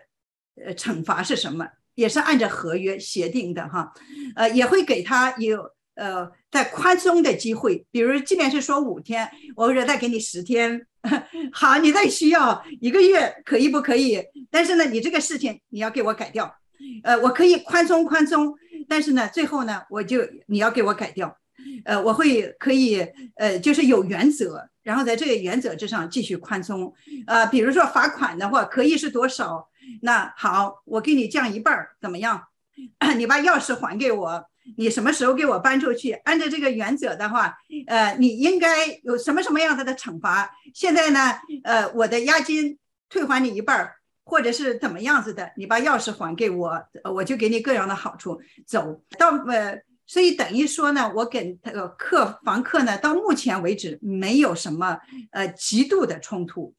[0.65, 3.93] 呃惩罚是什么，也是按照合约协定的哈。
[4.35, 5.76] 呃，也会给他有。
[5.97, 10.87] 呃，在宽松的机会，比如即便是说五天，我或者再给你十天，
[11.53, 14.23] 好，你再需要一个月，可以不可以？
[14.51, 16.55] 但是呢，你这个事情你要给我改掉，
[17.03, 18.55] 呃，我可以宽松宽松，
[18.87, 21.37] 但是呢，最后呢，我就你要给我改掉，
[21.85, 23.01] 呃，我会可以，
[23.37, 26.93] 呃，就是有原则，然后在这个原则之上继续宽松，
[27.27, 29.69] 呃，比如说罚款的话，可以是多少？
[30.03, 32.43] 那好，我给你降一半儿，怎么样？
[33.17, 34.45] 你把钥匙还给我。
[34.77, 36.13] 你什么时候给我搬出去？
[36.13, 40.51] 按照这个原则的话，呃，你应该有什么什么样子的惩罚？
[40.75, 45.53] 现在呢，呃，我的押金退还你一半儿，或者是怎么样子的？
[45.57, 46.83] 你把钥匙还给我，
[47.15, 48.41] 我就给你各样的好处。
[48.67, 54.99] 走到呃，所以等于说呢，我跟这个客房客呢，到目前为止没有什么
[55.31, 56.75] 呃极度的冲突。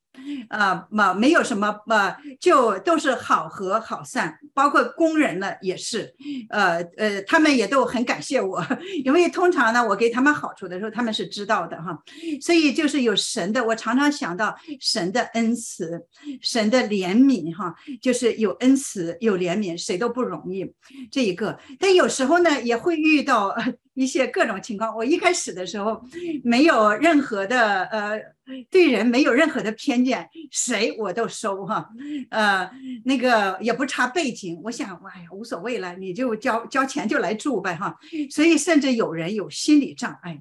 [0.50, 6.14] 啊，嘛没有什么，呃，就都是好合好散，包括工人呢也是，
[6.50, 8.66] 呃呃，他们也都很感谢我，
[9.04, 11.98] 因为通常呢，我给他们好处的时候，他们是知道的哈，
[12.42, 16.06] 所以就是有神的，我常常想到神的恩慈，
[16.42, 20.72] 神的怜悯哈，就是有恩慈有怜悯，谁都不容易
[21.12, 23.56] 这一个，但有时候呢，也会遇到。
[23.98, 26.00] 一些各种情况，我一开始的时候
[26.44, 28.22] 没有任何的呃，
[28.70, 31.90] 对人没有任何的偏见，谁我都收哈，
[32.30, 32.70] 呃，
[33.06, 37.98] 那个也不差背景，我想，哎呀，无所谓了，你就交交钱就来住呗哈，
[38.30, 40.40] 所以甚至有人有心理障碍，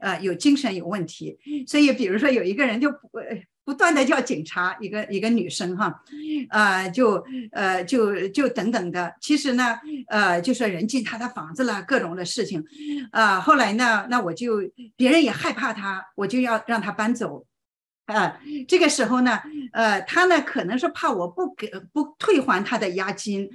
[0.00, 3.08] 呃，有精神有问题，所以比如说有一个人就不。
[3.68, 6.02] 不断的叫警察，一个一个女生哈，
[6.48, 12.64] 呃，就呃就就等等的，其实呢，呃，就说人进他的房子了，各种的事情，
[13.12, 14.62] 啊，后来呢，那我就
[14.96, 17.44] 别人也害怕他，我就要让他搬走，
[18.06, 19.38] 啊，这个时候呢，
[19.74, 23.50] 呃，他呢可能是怕我不给不退还他的押金。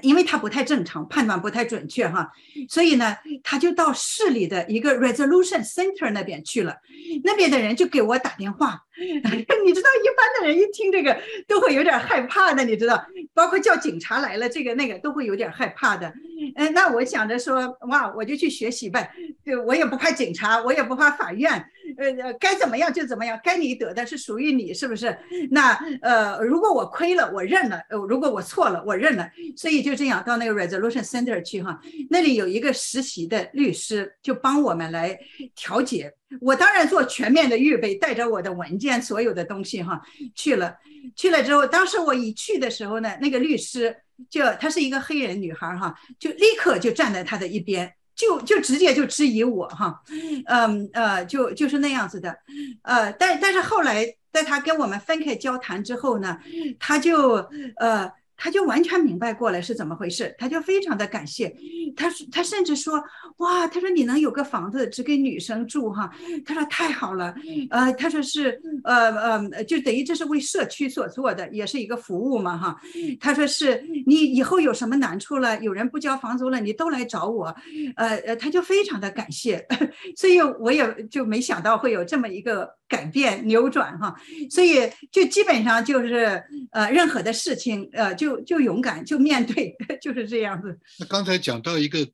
[0.00, 2.32] 因为他不太正常，判断不太准确哈，
[2.68, 6.76] 所以呢，他就到市里的一个 resolution center 那边去了。
[7.24, 8.82] 那边的人就给我打电话，
[9.64, 16.12] 你知道，一般的人一听这个都会有点害怕的，你知道，包括叫警察来了，这个那个都会有点害怕的。
[16.56, 19.10] 嗯，那我想着说，哇，我就去学习呗，
[19.44, 21.52] 就我也不怕警察，我也不怕法院，
[21.96, 25.16] 呃，该怎么样就怎么样，该你得的是属于你，是不是？
[25.50, 29.28] 那呃，如果我亏了，我认了；呃，如果我错了，我认了。
[29.56, 35.18] 所以就这样到那个 resolution center 去哈，那里有一个实习的律师，就帮我们来
[35.54, 36.12] 调解。
[36.40, 40.00] 我当然做全面的预备，带着我的文件，所有的东西哈
[40.34, 40.76] 去了。
[41.16, 43.96] 去了之后，当时我一去的时候呢，那个律师
[44.30, 47.92] 就她是一个黑人女孩哈，就立刻就站在她的一边。
[48.14, 50.00] 就就直接就质疑我哈，
[50.46, 52.36] 嗯呃，就就是那样子的，
[52.82, 56.38] 呃，但但是后来在她跟我们分开交谈之后呢，
[56.78, 57.36] 她就
[57.76, 58.12] 呃。
[58.42, 61.54] 他就完全明白过来是怎么回事，他就非常的感谢，
[61.94, 63.00] 他他甚至说，
[63.36, 66.10] 哇，他说你能有个房子只给女生住哈，
[66.44, 67.32] 他说太好了，
[67.70, 72.80] 呃，他说是呃呃，就等于这是为社区所做的，也是一个服务嘛哈，
[73.20, 77.54] 他说是你以后有什么难处了，有人不交房租了，你都来找我，
[77.94, 79.64] 呃呃，他就非常的感谢，
[80.18, 82.68] 所以我也就没想到会有这么一个。
[82.92, 84.14] 改变扭转哈，
[84.50, 90.78] 所以就基本上就是呃，任何的事情呃，就就勇敢就面对， 就是这样子。
[90.98, 92.06] 那刚才讲到一个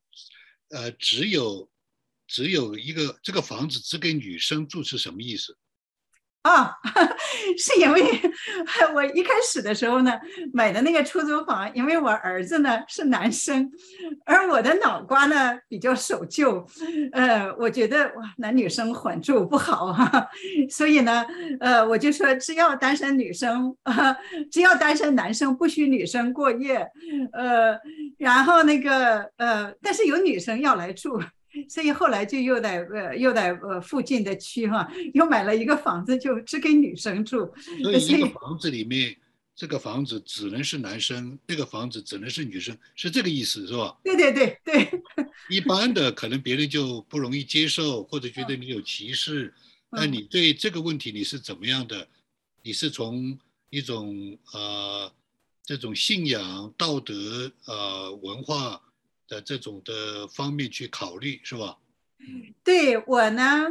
[0.71, 1.69] 呃，只有
[2.29, 5.57] 只有一个这个房子只给女生住是什么意思？
[6.49, 6.73] 啊，
[7.59, 8.03] 是因为
[8.95, 10.13] 我一开始的时候呢，
[10.53, 13.71] 买的那个出租房，因为我儿子呢是男生，
[14.25, 16.67] 而我的脑瓜呢比较守旧，
[17.13, 20.27] 呃，我觉得哇，男女生混住不好哈，
[20.71, 21.27] 所以呢，
[21.61, 23.77] 呃，我就说只要单身女生，
[24.51, 26.89] 只要单身男生不许女生过夜，
[27.33, 27.79] 呃，
[28.19, 31.21] 然后那个呃，但是有女生要来住。
[31.69, 37.53] 所以后来就又在呃又在呃附近的区哈，又买了一个房子，就只给女生住。
[37.83, 39.17] 所以一个房子里面，
[39.57, 43.97] 这个房子只能是男生，那个房子只能是女生，是这个意思是吧？
[44.05, 45.03] 对对对对。
[45.49, 49.53] 一般的可能别人就不容易接受，或者觉得你有歧视。
[49.91, 52.07] 那你对这个问题你是怎么样的？
[52.63, 53.39] 你是从
[53.71, 55.11] 一种呃
[55.65, 58.83] 这种信仰、道德、呃文化。
[59.29, 61.77] 的这种的方面去考虑是吧？
[62.65, 63.67] 对我呢，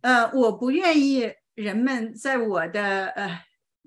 [0.00, 3.40] 呃，我不愿意人们在我的呃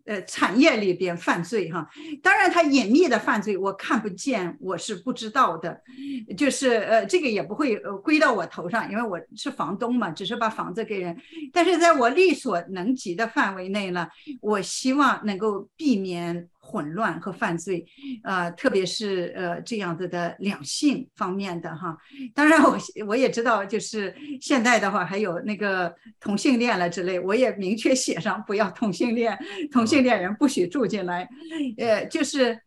[0.05, 1.89] 呃产业里边犯罪哈。
[2.23, 5.81] 当然，他隐秘的犯罪我看不见，我是不知道的。
[6.37, 11.19] 就是呃，这个也不会归到我头上，因为我是房东嘛，只是把房子给人。
[11.51, 14.07] 但是在我力所能及的范围内呢，
[14.39, 16.49] 我希望能够避免。
[16.67, 17.85] 混乱和犯罪，
[18.23, 21.95] 呃，特别是呃这样子的两性方面的哈。
[22.33, 22.75] 当然，我
[23.05, 29.37] 我也知道，就是现在的话还有那个同性恋了之类，我也明确写上不要同性恋，
[29.71, 31.29] 同性恋人不许住进来。
[31.77, 32.59] 呃，就是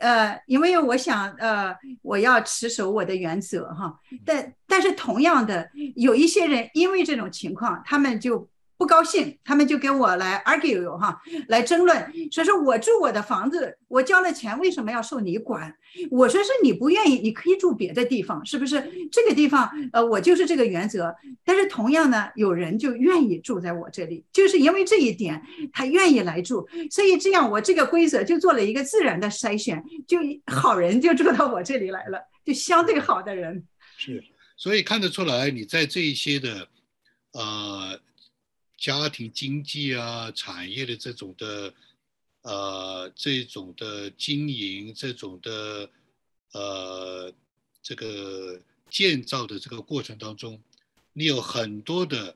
[0.00, 3.92] 呃，因为我想呃，我要持守我的原则哈。
[4.24, 8.48] 但但是同样的，有一些人因为这种情况，他们就。
[8.80, 15.76] 不高兴，他们就跟我来 argue 哈，来争论，说是我住我的房子，我交了钱，为什么要受你管？
[16.10, 18.82] 我说是你不愿意，你可以住别的地方，是不是？
[19.12, 21.14] 这个地方，呃，我就是这个原则。
[21.44, 25.42] 但是同样呢，有人就愿意住在我这里，就是因为这一点，
[25.74, 33.62] 他愿意来住，所以这样我这个规则就做了一个自然的筛选，就好人就住到我这里来了，就相对好的人。
[33.98, 34.24] 是，
[34.56, 36.66] 所以看得出来你在这一些的，
[37.32, 38.00] 呃。
[38.80, 41.74] 家庭经济啊，产业的这种的，
[42.40, 45.90] 呃，这种的经营，这种的，
[46.52, 47.30] 呃，
[47.82, 50.58] 这个建造的这个过程当中，
[51.12, 52.34] 你有很多的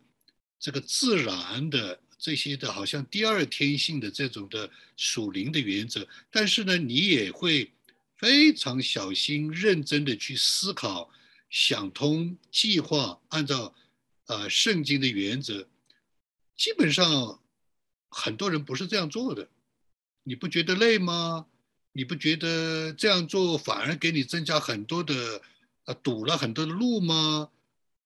[0.60, 7.72] 这个自然的这些的，好像第二天性的这种的属灵的原则，但是呢，你也会
[8.18, 11.10] 非常小心认真的去思考，
[11.48, 13.74] 想通计划，按照
[14.26, 15.66] 呃圣经的原则。
[16.56, 17.40] 基本上，
[18.08, 19.48] 很多人不是这样做的，
[20.22, 21.46] 你不觉得累吗？
[21.92, 25.42] 你不觉得这样做反而给你增加很多的，
[25.84, 27.50] 呃，堵了很多的路吗？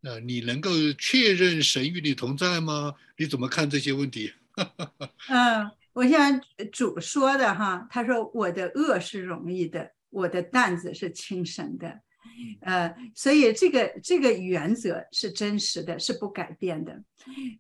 [0.02, 2.94] 呃，你能够确认神与你同在吗？
[3.16, 4.32] 你怎么看这些问题？
[5.28, 6.40] 嗯，我像
[6.72, 12.01] 主说的哈，他说我的恶是容易的，我的担子是轻省的。
[12.62, 17.02] 呃，所以这个这个原则是真实的，是不改变的。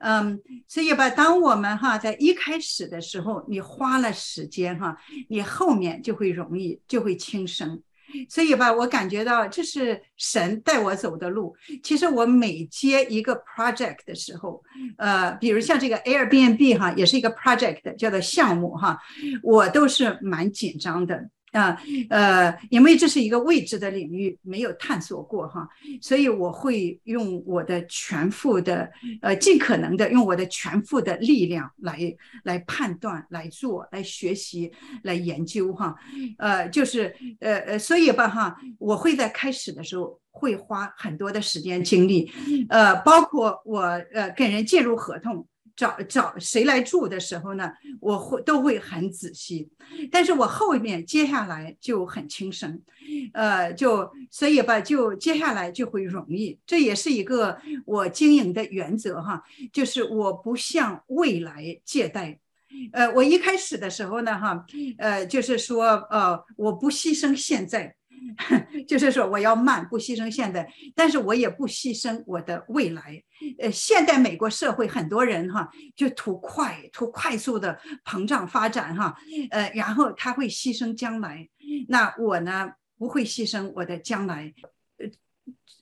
[0.00, 4.96] 嗯，所以吧，当我们哈在一开始的时候，你花了时间哈，
[5.28, 7.82] 你后面就会容易，就会轻生。
[8.26, 11.54] 所以吧，我感觉到这是神带我走的路。
[11.82, 14.62] 其实我每接一个 project 的时候，
[14.96, 18.98] 呃，比如像这个 Airbnb 哈，也是一个 project 叫做项目哈，
[19.42, 21.28] 我都是蛮紧张的。
[21.52, 21.80] 啊，
[22.10, 25.68] 呃，因为这是一个未知的领域，没有探索过哈，
[26.02, 28.90] 所以我会用我的全副的，
[29.22, 31.98] 呃，尽可能的用我的全副的力量来
[32.44, 34.70] 来判断、来做、来学习、
[35.02, 35.94] 来研究哈，
[36.38, 42.30] 呃，就是呃呃，所以吧哈，我会在开始的时候会花很多的时间精力，
[42.68, 43.80] 呃，包括我
[44.12, 45.46] 呃跟人介入合同。
[45.78, 49.70] 找找谁来住的时候呢，我会都会很仔细，
[50.10, 52.82] 但是我后面接下来就很轻省，
[53.32, 57.56] 呃，就所以吧，就接下来就会容易，这也是一个
[57.86, 59.40] 我经营的原则哈，
[59.72, 62.40] 就是我不向未来借贷，
[62.92, 64.66] 呃，我一开始的时候呢哈，
[64.98, 67.94] 呃，就是说呃，我不牺牲现在。
[68.86, 73.22] 就是说，我要慢，不牺牲现在，但是我也不牺牲我的未来。
[73.58, 79.16] 呃，现代美国社会很多人哈，就图快，图快速的膨胀发展哈，
[79.50, 81.48] 呃，然后他会牺牲将来。
[81.88, 84.52] 那我呢，不会牺牲我的将来。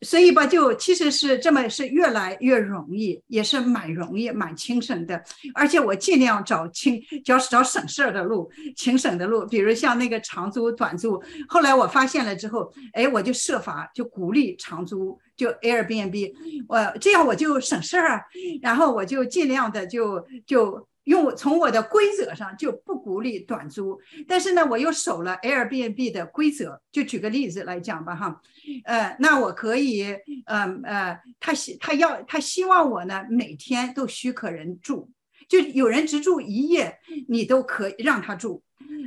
[0.03, 5.23] 所以吧，就其实是这么是越来越容易，也是蛮容易、蛮轻省的。
[5.55, 9.47] 而且我尽量找轻，找找省事儿的路、轻省的路。
[9.47, 11.23] 比如像那个长租、短租。
[11.49, 16.35] 后来我发现了之后，哎，我就设法就鼓励长租，就 Airbnb，
[16.69, 18.25] 我这样我就省事儿。
[18.61, 20.87] 然后我就尽量的就就。
[21.07, 26.81] 用从我的规则上就不鼓励短租，但是呢，我又守了 Airbnb 的规则。
[26.91, 28.41] 就举个例子来讲吧，哈，
[28.85, 30.05] 呃，那我可以，
[30.47, 35.09] 呃呃，他希他要他希望我呢每天都许可人住，
[35.49, 36.99] 就有人只住一夜，
[37.29, 38.65] 你都可以让他住，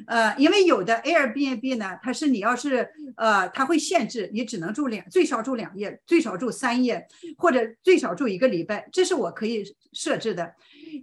[0.08, 7.06] 呃，因为有的 Airbnb 呢，它是你要是呃，它会限制你只能住两，最少住两夜，最少住三夜，
[7.38, 10.54] 或者最少住一个礼拜，这是我可以设置的。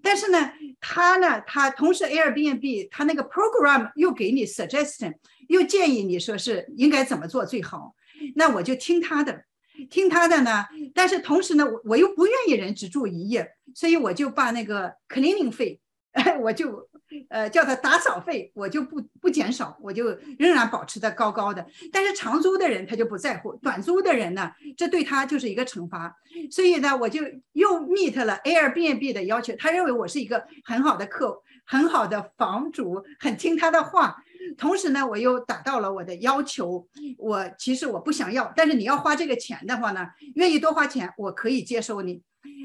[0.02, 5.14] 但是呢，他呢，他同时 Airbnb 他那个 program 又给你 suggestion，
[5.48, 7.94] 又建议你说是应该怎么做最好，
[8.34, 9.44] 那我就听他的，
[9.90, 10.64] 听他的呢。
[10.94, 15.80] 但是同时呢，我我又不愿意人只住一夜，所以我就把那个 cleaning 费，
[16.40, 16.85] 我就。
[17.28, 20.06] 呃，叫他打扫费，我就不不减少，我就
[20.38, 21.64] 仍然保持的高高的。
[21.92, 26.16] 但是长租的人他就不在乎，短租的人呢，这对他就是一个惩罚。
[26.50, 34.22] 所以呢，我就又 meet 了 Airbnb 的要求，他认为我是一个很好的客，很好的房主，很听他的话。
[34.58, 36.86] 同时呢，我又达到了我的要求。
[37.18, 42.22] 我其实我不想要，但是你要花这个钱的话呢，愿意多花钱，我可以接受你。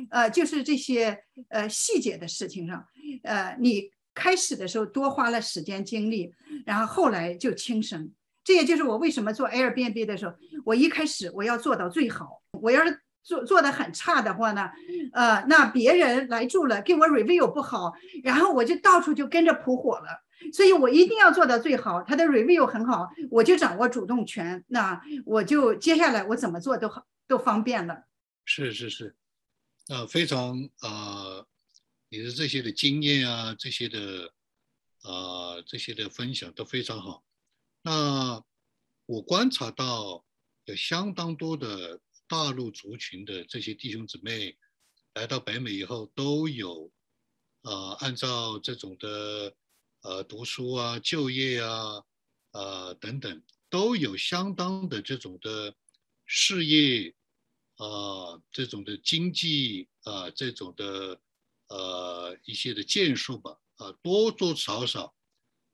[0.09, 2.85] 呃，就是这些呃细节的事情上，
[3.23, 3.91] 呃，你。
[4.13, 6.33] 开始的时候多花了时间精力，
[6.65, 8.11] 然后后来就轻生。
[8.43, 10.35] 这也就是我为什么做 Airbnb 的时候，
[10.65, 12.41] 我一开始我要做到最好。
[12.59, 14.69] 我要是做做的很差的话呢，
[15.13, 17.93] 呃，那别人来住了给我 review 不好，
[18.23, 20.23] 然后我就到处就跟着扑火了。
[20.51, 24.63] 所以我一定要做到最好，他的 review 很好，我就掌握主动权。
[24.69, 28.05] 那我就接下来我怎么做都好都方便了。
[28.43, 29.15] 是是是，
[29.87, 31.45] 啊，非常啊。
[32.13, 34.33] 你的这些的经验啊，这些的
[35.03, 37.23] 啊，这些的分享都非常好。
[37.83, 38.43] 那
[39.05, 40.25] 我观察到
[40.65, 44.57] 有相当多的大陆族群的这些弟兄姊妹
[45.13, 46.91] 来到北美以后，都有
[47.61, 49.55] 啊，按照这种的
[50.01, 52.03] 呃读书啊、就业啊、
[52.51, 55.73] 呃等等，都有相当的这种的
[56.25, 57.15] 事业
[57.77, 61.17] 啊，这种的经济啊，这种的。
[61.71, 65.15] 呃，一些的建树吧，啊，多多少少，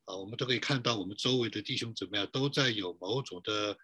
[0.05, 3.75] 啊，我们都可以看到，我们周围的弟兄姊妹啊，都在有某种的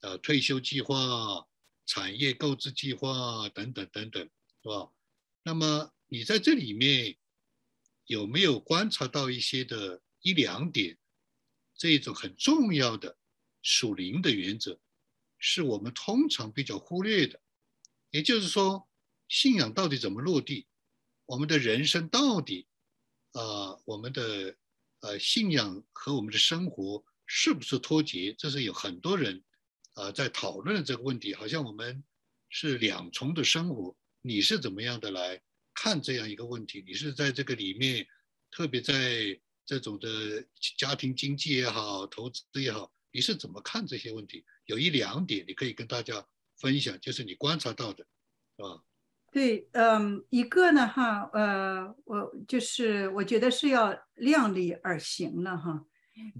[0.00, 1.46] 呃退休计划、
[1.86, 4.28] 产业购置计划等等等等，
[4.64, 4.90] 是吧？
[5.44, 7.16] 那么你在这里面
[8.06, 10.98] 有没有观察到一些的一两点，
[11.76, 13.16] 这一种很重要的
[13.62, 14.80] 属灵的原则，
[15.38, 17.40] 是我们通常比较忽略的？
[18.10, 18.88] 也就是说，
[19.28, 20.66] 信仰到底怎么落地？
[21.30, 22.66] 我们的人生到底，
[23.34, 24.56] 呃，我们的
[24.98, 28.34] 呃信仰和我们的生活是不是脱节？
[28.36, 29.40] 这是有很多人
[29.94, 31.32] 啊在讨论这个问题。
[31.32, 32.02] 好像我们
[32.48, 35.40] 是两重的生活，你是怎么样的来
[35.72, 36.82] 看这样一个问题？
[36.84, 38.04] 你是在这个里面，
[38.50, 40.44] 特别在这种的
[40.78, 44.44] 家庭经济也好，投资也好，你是怎么看这些问题？
[44.64, 46.26] 有一两点你可以跟大家
[46.56, 48.04] 分享，就是你观察到的，
[48.56, 48.82] 啊。
[49.32, 55.84] 对，嗯，一个呢，哈，呃，我就是我觉得是要量力而行了，哈，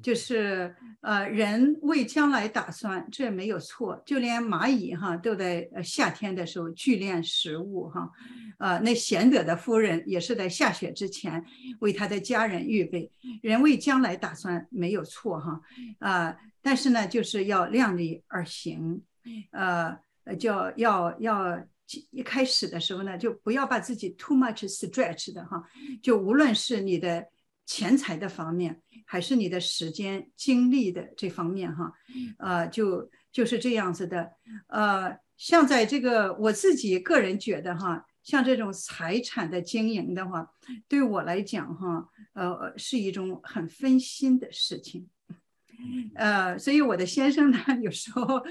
[0.02, 4.02] 就是呃，人为将来打算，这没有错。
[4.04, 8.10] 就连蚂蚁哈，都在呃夏天的时候聚敛食物哈。
[8.58, 11.42] 呃，那贤德的夫人也是在下雪之前
[11.78, 13.10] 为他的家人预备。
[13.40, 15.60] 人为将来打算没有错哈。
[16.00, 19.00] 啊，但是呢，就是要量力而行。
[19.52, 19.96] 呃，
[20.38, 21.64] 就要要
[22.10, 25.62] 一开始的时候呢，就不要把自己 too much stretch 的哈。
[26.02, 27.26] 就无论是你的
[27.66, 28.80] 钱财的方面。
[29.06, 31.92] 还是你的时间精力的这方面哈，
[32.38, 34.30] 呃，就就是这样子的，
[34.68, 40.48] 呃，像在这个我自己个人觉得哈，像这种财产的经营的话，
[40.86, 45.08] 对我来讲哈，呃，是一种很分心的事情。
[46.14, 48.42] 呃，所以我的先生呢， 有时候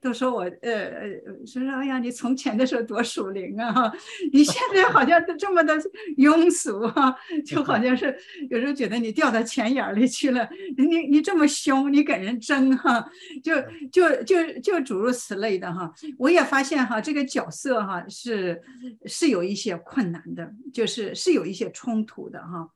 [0.00, 1.10] 都说我，呃呃，
[1.46, 3.92] 说说，哎呀，你从前的时候多属灵啊，
[4.32, 5.74] 你现在好像都这么的
[6.16, 7.14] 庸俗哈，
[7.44, 8.16] 就好像是
[8.50, 13.06] 有时候觉得你掉到钱眼里去了，你你这么凶，你跟人争哈，
[13.42, 13.54] 就
[13.90, 15.92] 就就就诸如此类的哈。
[16.18, 18.60] 我也发现哈，这个角色哈是
[19.06, 22.68] 是有一些困难的，就是是有一些冲突的哈，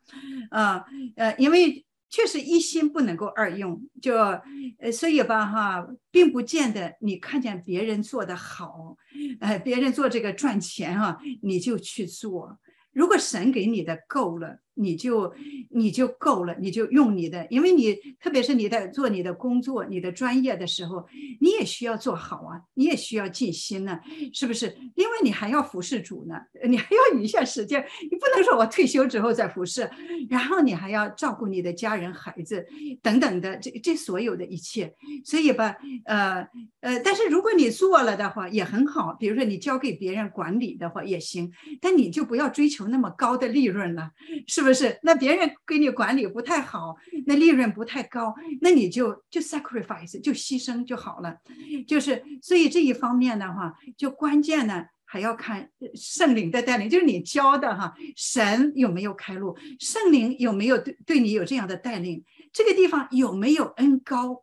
[0.50, 0.84] 啊
[1.16, 1.85] 呃，因为。
[2.08, 4.16] 确实一心不能够二用，就
[4.78, 8.96] 呃，所以吧哈，并不见得你看见别人做的好，
[9.40, 12.58] 呃，别人做这个赚钱啊，你就去做。
[12.92, 14.60] 如果神给你的够了。
[14.76, 15.32] 你就
[15.70, 21.06] 你就够了，你就用你的，因为你特别是你在做你的工作、你的专业的时候，
[21.40, 23.98] 你也需要做好啊，你也需要尽心呢，
[24.34, 24.76] 是不是？
[24.94, 26.34] 因为你还要服侍主呢，
[26.68, 29.88] 你还要 余下时间，你不能说我退休之后再服侍，
[30.28, 32.66] 然后你还要照顾你的家人、孩子
[33.02, 34.94] 等等的，这这所有的一切。
[35.24, 35.74] 所以吧，
[36.04, 36.46] 呃
[36.80, 41.50] 呃，但是如果你做了的话也很好，比如说你交给别人管理的话也行，
[41.80, 44.10] 但你就不要追求那么高的利润了，
[44.46, 44.65] 是。
[44.66, 51.36] 不是，那别人给你管理不太好，那利润不太高，那你就就 sacrifice 就牺牲就好了。
[51.86, 64.42] 就是所以这一方面的话，就关键呢还要看圣灵的带领，就是你教的哈，神有没有开路，圣灵有没有对对你有这样的带领，这个地方有没有恩高，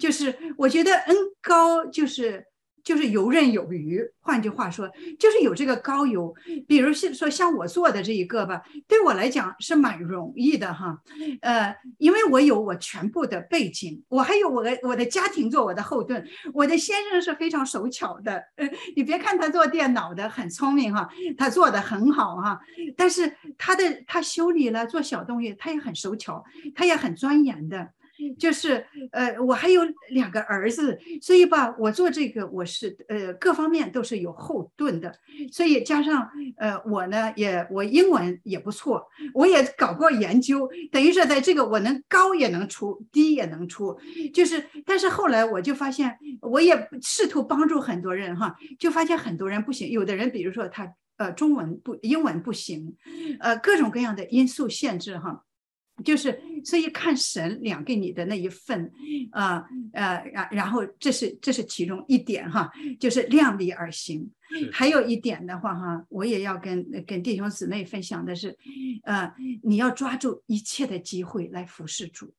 [0.00, 2.49] 就是我觉得恩高就是。
[2.82, 6.34] 就是游刃有余，换句话说，就是有这个高油。
[6.66, 10.98] 比如是说像我做的这一个吧，对我来讲是蛮容易的哈。
[11.42, 16.26] 呃，因为我有我全部的背景，我还有我的我的家庭做我的后盾。
[16.52, 22.60] 我的先生是非常手巧的，呃， 你别看他做电脑的很聪明哈，他做的很好哈。
[22.96, 27.90] 但是他的他修理了做小东西，他也很手巧，他也很钻研的。
[28.38, 35.14] 就是呃，我还有两个儿子，所以吧，我做这个我是呃各方面都是有后盾的，
[35.52, 43.98] 所以加上呃我呢也我英文也不错，我也搞过研究，等于说在这个我能高也能出，低也能出，
[44.32, 52.96] 就是但是后来我就发现，我也试图帮助很多人哈，就发现很多人不行，有的人比如说他呃中文不英文不行，
[53.40, 55.44] 呃各种各样的因素限制哈。
[56.04, 58.90] 就是，所以看神量给你的那一份，
[59.32, 64.30] 啊呃，然然后这是这是其中一点哈，就是量力而行。
[64.72, 68.56] 还有一点的话哈，我也要跟跟弟兄姊妹分享的是，
[69.04, 69.32] 呃，
[69.62, 72.34] 你要抓住一切的机会来服侍主。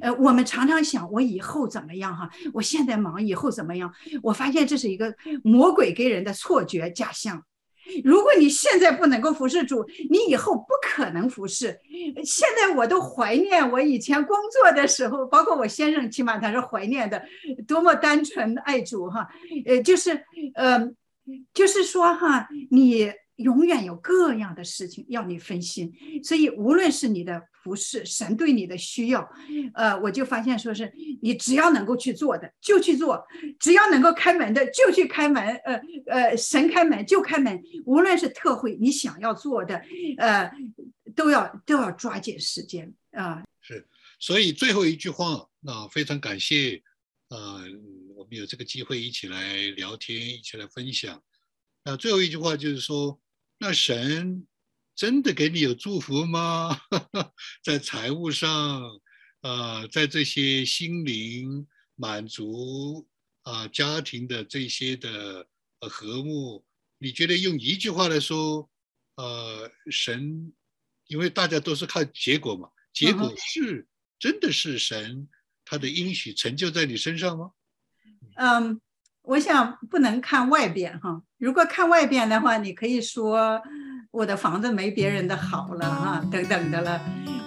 [0.00, 3.92] 呃，我们常常想我以后怎么样哈，我现在忙以后怎么样？
[4.22, 7.44] 我发现这是一个魔鬼给人的错觉假象。
[8.04, 11.78] 如果你现在不能够服侍主，你以后不可能服侍。
[12.24, 17.22] 现在我都怀念我以前工作的时候，包括我先生，起码他是怀念的，
[17.66, 19.28] 多么单纯爱主哈。
[19.66, 20.24] 呃，就是，
[20.54, 20.90] 呃，
[21.54, 23.12] 就是说哈，你。
[23.36, 29.28] 永远有各样的事情要你分心，所以无论是你的服饰，神对你的需要，
[29.74, 33.24] 呃，我就发现说是你只要能够去做的就去做，
[33.58, 39.80] 只要能够开门的就去开门，呃呃，神开门就开门，无论是特惠你想要做的，
[40.18, 40.50] 呃，
[41.14, 43.42] 都要都要抓紧时间啊。
[43.60, 43.86] 是，
[44.18, 46.82] 所以最后一句话啊，非常感谢，
[47.28, 47.64] 呃，
[48.16, 51.22] 我们有这个机会一起来聊天，一起来分享。
[51.84, 53.18] 那最后一句话就是说。
[53.64, 54.44] 那神
[54.94, 56.78] 真的给你有祝福吗？
[57.64, 58.82] 在财务上，
[59.40, 61.66] 啊，在这些心灵
[61.96, 63.06] 满足
[63.42, 65.46] 啊，家庭的这些的
[65.80, 66.64] 和睦，
[66.98, 68.70] 你觉得用一句话来说，
[69.16, 70.52] 呃，神，
[71.06, 73.86] 因为大家都是看结果嘛，结果是
[74.18, 75.28] 真的是神
[75.64, 77.52] 他的应许成就在你身上吗？
[78.36, 78.80] 嗯。
[79.24, 83.62] 我想不能看外边哈，如果看外边的话，你可以说
[84.12, 87.00] 我的房子没别人的好了啊，等等的了，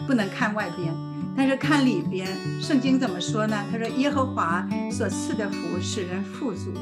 [0.07, 0.91] 不能看外边。
[1.37, 2.27] 但是看里边，
[2.59, 3.55] 圣经怎么说呢？
[3.71, 6.73] 他说：“耶和华所赐的福使人富足，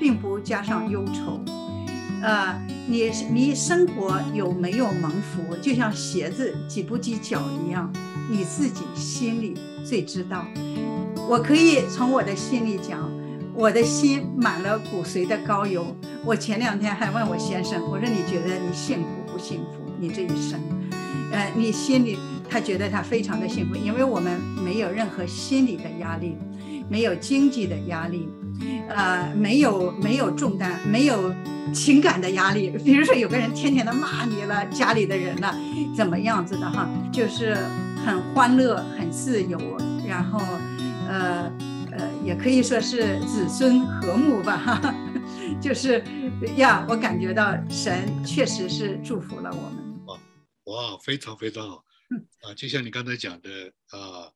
[0.00, 1.38] 并不加上忧愁。”
[2.24, 2.58] 呃，
[2.88, 7.92] 你你生活有没有蒙福，就像鞋子挤不挤脚一样，
[8.30, 9.52] 你自己心里
[9.84, 10.46] 最知道。
[11.28, 13.06] 我可以从我的心里讲，
[13.56, 15.96] 我的心满了骨髓的膏油。
[16.22, 19.90] 我前两天还问我先生，我说你觉得你幸福不幸福？
[19.98, 20.60] 你这一生，
[21.32, 22.18] 呃，你心里
[22.50, 26.36] 他觉得他非常的幸福，因为我们没有任何心理的压力，
[26.90, 28.28] 没有经济的压力，
[28.90, 31.32] 呃，没有没有重担，没有
[31.72, 32.68] 情感的压力。
[32.84, 35.56] 比如说有个人天天的骂你了，家里的人了，
[35.96, 37.56] 怎么样子的哈，就是
[38.04, 39.58] 很欢乐，很自由，
[40.06, 40.42] 然后。
[41.08, 41.48] 呃，
[42.26, 44.92] 也可以说是子孙和睦吧，哈哈，
[45.62, 46.02] 就是
[46.56, 50.04] 呀，我感觉到神确实是祝福了我们。
[50.06, 50.20] 哇
[50.64, 51.84] 哇，非常非常好
[52.40, 52.52] 啊！
[52.56, 54.28] 就像你刚才讲的啊，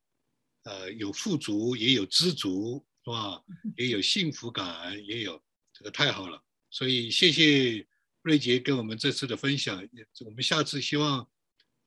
[0.63, 3.43] 呃，有富足，也有知足，是吧？
[3.75, 5.41] 也有幸福感，也有
[5.73, 6.41] 这个太好了。
[6.69, 7.85] 所以谢谢
[8.21, 9.85] 瑞杰跟我们这次的分享，
[10.25, 11.27] 我们下次希望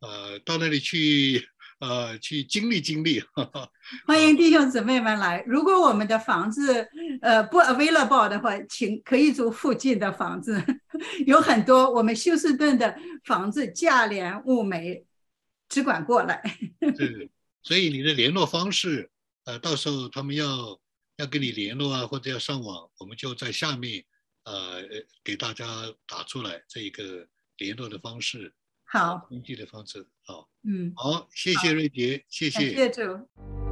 [0.00, 1.48] 呃到那里去。
[1.84, 3.22] 呃，去经历经历，
[4.06, 5.44] 欢迎弟兄姊妹们来。
[5.46, 6.88] 如果我们的房子
[7.20, 10.64] 呃不 available 的话，请可以住附近的房子，
[11.26, 15.04] 有很多我们休斯顿的房子价廉物美，
[15.68, 16.42] 只管过来。
[16.80, 17.30] 对，
[17.62, 19.10] 所以你的联络方式，
[19.44, 20.80] 呃，到时候他们要
[21.18, 24.02] 要跟你联络啊，或者要上网，我们就在下面
[24.44, 24.82] 呃
[25.22, 25.66] 给大家
[26.06, 27.28] 打出来这一个
[27.58, 28.54] 联络的方式。
[28.94, 33.63] 好，登记的方式好，嗯，好，谢谢瑞杰，谢谢，谢主。